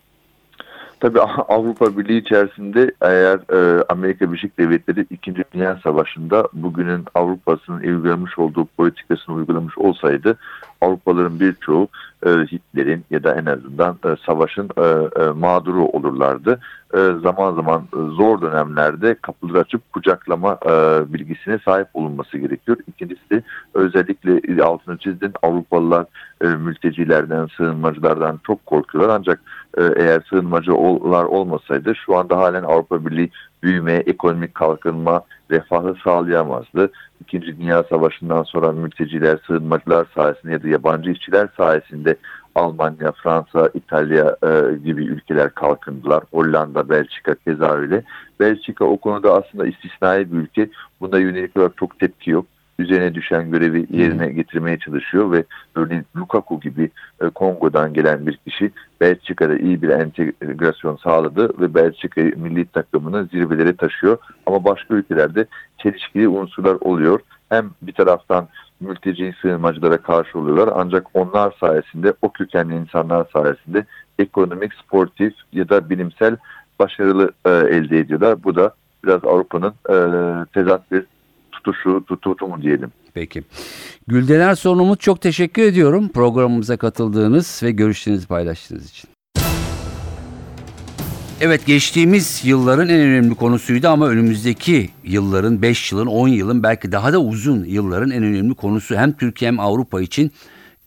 Tabii 0.99 1.19
Avrupa 1.47 1.97
Birliği 1.97 2.21
içerisinde 2.21 2.91
eğer 3.01 3.39
e, 3.53 3.83
Amerika 3.89 4.31
Birleşik 4.31 4.57
Devletleri 4.57 5.05
2. 5.09 5.35
Dünya 5.53 5.79
Savaşı'nda 5.83 6.47
bugünün 6.53 7.05
Avrupa'sının 7.15 7.79
uygulamış 7.79 8.39
olduğu 8.39 8.65
politikasını 8.65 9.35
uygulamış 9.35 9.77
olsaydı 9.77 10.37
Avrupalıların 10.81 11.39
birçoğu 11.39 11.87
e, 12.25 12.29
Hitler'in 12.29 13.05
ya 13.09 13.23
da 13.23 13.35
en 13.35 13.45
azından 13.45 13.97
e, 14.05 14.09
savaşın 14.25 14.69
e, 14.77 14.83
e, 15.23 15.29
mağduru 15.29 15.85
olurlardı. 15.85 16.59
E, 16.93 16.97
zaman 17.23 17.55
zaman 17.55 17.81
e, 17.81 17.97
zor 17.97 18.41
dönemlerde 18.41 19.15
kapıları 19.21 19.59
açıp 19.59 19.93
kucaklama 19.93 20.57
e, 20.65 20.69
bilgisine 21.13 21.59
sahip 21.65 21.87
olunması 21.93 22.37
gerekiyor. 22.37 22.77
İkincisi 22.87 23.43
özellikle 23.73 24.63
altını 24.63 24.97
çizdin 24.97 25.33
Avrupalılar 25.43 26.05
e, 26.41 26.47
mültecilerden, 26.47 27.47
sığınmacılardan 27.57 28.39
çok 28.47 28.65
korkuyorlar 28.65 29.15
ancak 29.15 29.41
e, 29.77 29.83
eğer 29.95 30.21
sığınmacılar 30.29 31.23
olmasaydı 31.23 31.95
şu 31.95 32.17
anda 32.17 32.37
halen 32.37 32.63
Avrupa 32.63 33.05
Birliği 33.05 33.29
büyüme, 33.63 33.93
ekonomik 33.93 34.55
kalkınma, 34.55 35.21
refahı 35.51 35.95
sağlayamazdı. 36.03 36.91
İkinci 37.21 37.57
Dünya 37.57 37.83
Savaşı'ndan 37.83 38.43
sonra 38.43 38.71
mülteciler, 38.71 39.39
sığınmacılar 39.47 40.07
sayesinde 40.15 40.51
ya 40.51 40.63
da 40.63 40.67
yabancı 40.67 41.11
işçiler 41.11 41.49
sayesinde 41.57 42.15
Almanya, 42.55 43.11
Fransa, 43.11 43.69
İtalya 43.73 44.37
e, 44.43 44.77
gibi 44.83 45.05
ülkeler 45.05 45.55
kalkındılar. 45.55 46.23
Hollanda, 46.31 46.89
Belçika 46.89 47.35
keza 47.35 47.71
öyle. 47.75 48.03
Belçika 48.39 48.85
o 48.85 48.97
konuda 48.97 49.33
aslında 49.33 49.67
istisnai 49.67 50.31
bir 50.31 50.37
ülke. 50.37 50.69
Buna 51.01 51.19
yönelik 51.19 51.57
olarak 51.57 51.77
çok 51.77 51.99
tepki 51.99 52.31
yok 52.31 52.45
üzerine 52.79 53.15
düşen 53.15 53.51
görevi 53.51 53.87
yerine 53.89 54.31
getirmeye 54.31 54.79
çalışıyor 54.79 55.31
ve 55.31 55.43
örneğin 55.75 56.05
Lukaku 56.15 56.59
gibi 56.59 56.89
e, 57.21 57.29
Kongo'dan 57.29 57.93
gelen 57.93 58.27
bir 58.27 58.37
kişi 58.37 58.71
Belçika'da 59.01 59.57
iyi 59.57 59.81
bir 59.81 59.89
entegrasyon 59.89 60.95
sağladı 60.95 61.61
ve 61.61 61.73
Belçika 61.73 62.21
milli 62.21 62.65
takımını 62.65 63.25
zirvelere 63.25 63.75
taşıyor. 63.75 64.17
Ama 64.45 64.65
başka 64.65 64.95
ülkelerde 64.95 65.45
çelişkili 65.77 66.27
unsurlar 66.27 66.77
oluyor. 66.81 67.19
Hem 67.49 67.71
bir 67.81 67.93
taraftan 67.93 68.47
mülteci 68.79 69.33
sığınmacılara 69.41 69.97
karşı 69.97 70.39
oluyorlar 70.39 70.69
ancak 70.75 71.07
onlar 71.13 71.53
sayesinde 71.59 72.13
o 72.21 72.31
kökenli 72.31 72.75
insanlar 72.75 73.27
sayesinde 73.33 73.85
ekonomik, 74.19 74.73
sportif 74.73 75.33
ya 75.53 75.69
da 75.69 75.89
bilimsel 75.89 76.37
başarılı 76.79 77.31
e, 77.45 77.49
elde 77.49 77.99
ediyorlar. 77.99 78.43
Bu 78.43 78.55
da 78.55 78.73
biraz 79.05 79.25
Avrupa'nın 79.25 79.73
e, 79.89 79.95
tezat 80.53 80.91
bir 80.91 81.05
tutuşu, 81.63 82.05
tutumu 82.21 82.61
diyelim. 82.61 82.91
Peki. 83.13 83.43
Güldener 84.07 84.55
Sorunumuz 84.55 84.99
çok 84.99 85.21
teşekkür 85.21 85.61
ediyorum 85.61 86.09
programımıza 86.09 86.77
katıldığınız 86.77 87.61
ve 87.63 87.71
görüşlerinizi 87.71 88.27
paylaştığınız 88.27 88.89
için. 88.89 89.09
Evet 91.41 91.65
geçtiğimiz 91.65 92.41
yılların 92.45 92.89
en 92.89 92.99
önemli 92.99 93.35
konusuydu 93.35 93.87
ama 93.87 94.07
önümüzdeki 94.07 94.89
yılların 95.03 95.61
5 95.61 95.91
yılın 95.91 96.05
10 96.05 96.27
yılın 96.27 96.63
belki 96.63 96.91
daha 96.91 97.13
da 97.13 97.21
uzun 97.21 97.63
yılların 97.63 98.11
en 98.11 98.23
önemli 98.23 98.53
konusu 98.55 98.95
hem 98.95 99.11
Türkiye 99.11 99.51
hem 99.51 99.59
Avrupa 99.59 100.01
için 100.01 100.31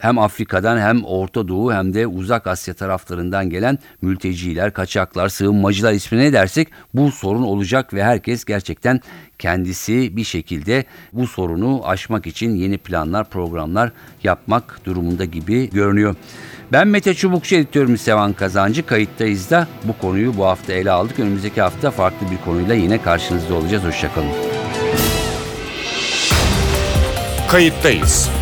hem 0.02 0.18
Afrika'dan 0.18 0.78
hem 0.78 1.04
Orta 1.04 1.48
Doğu 1.48 1.72
hem 1.72 1.94
de 1.94 2.06
Uzak 2.06 2.46
Asya 2.46 2.74
taraflarından 2.74 3.50
gelen 3.50 3.78
mülteciler, 4.02 4.72
kaçaklar, 4.72 5.28
sığınmacılar 5.28 5.92
ismine 5.92 6.22
ne 6.22 6.32
dersek 6.32 6.68
bu 6.94 7.12
sorun 7.12 7.42
olacak 7.42 7.94
ve 7.94 8.04
herkes 8.04 8.44
gerçekten 8.44 9.00
kendisi 9.38 10.16
bir 10.16 10.24
şekilde 10.24 10.84
bu 11.12 11.26
sorunu 11.26 11.80
aşmak 11.84 12.26
için 12.26 12.54
yeni 12.54 12.78
planlar, 12.78 13.30
programlar 13.30 13.92
yapmak 14.24 14.80
durumunda 14.84 15.24
gibi 15.24 15.70
görünüyor. 15.70 16.14
Ben 16.72 16.88
Mete 16.88 17.14
Çubukçu 17.14 17.54
editörümüz 17.54 18.00
Sevan 18.00 18.32
Kazancı. 18.32 18.86
Kayıttayız 18.86 19.50
da 19.50 19.68
bu 19.84 19.98
konuyu 19.98 20.36
bu 20.36 20.44
hafta 20.44 20.72
ele 20.72 20.90
aldık. 20.90 21.18
Önümüzdeki 21.18 21.60
hafta 21.60 21.90
farklı 21.90 22.30
bir 22.30 22.44
konuyla 22.44 22.74
yine 22.74 23.02
karşınızda 23.02 23.54
olacağız. 23.54 23.84
Hoşçakalın. 23.84 24.32
Kayıttayız. 27.48 28.41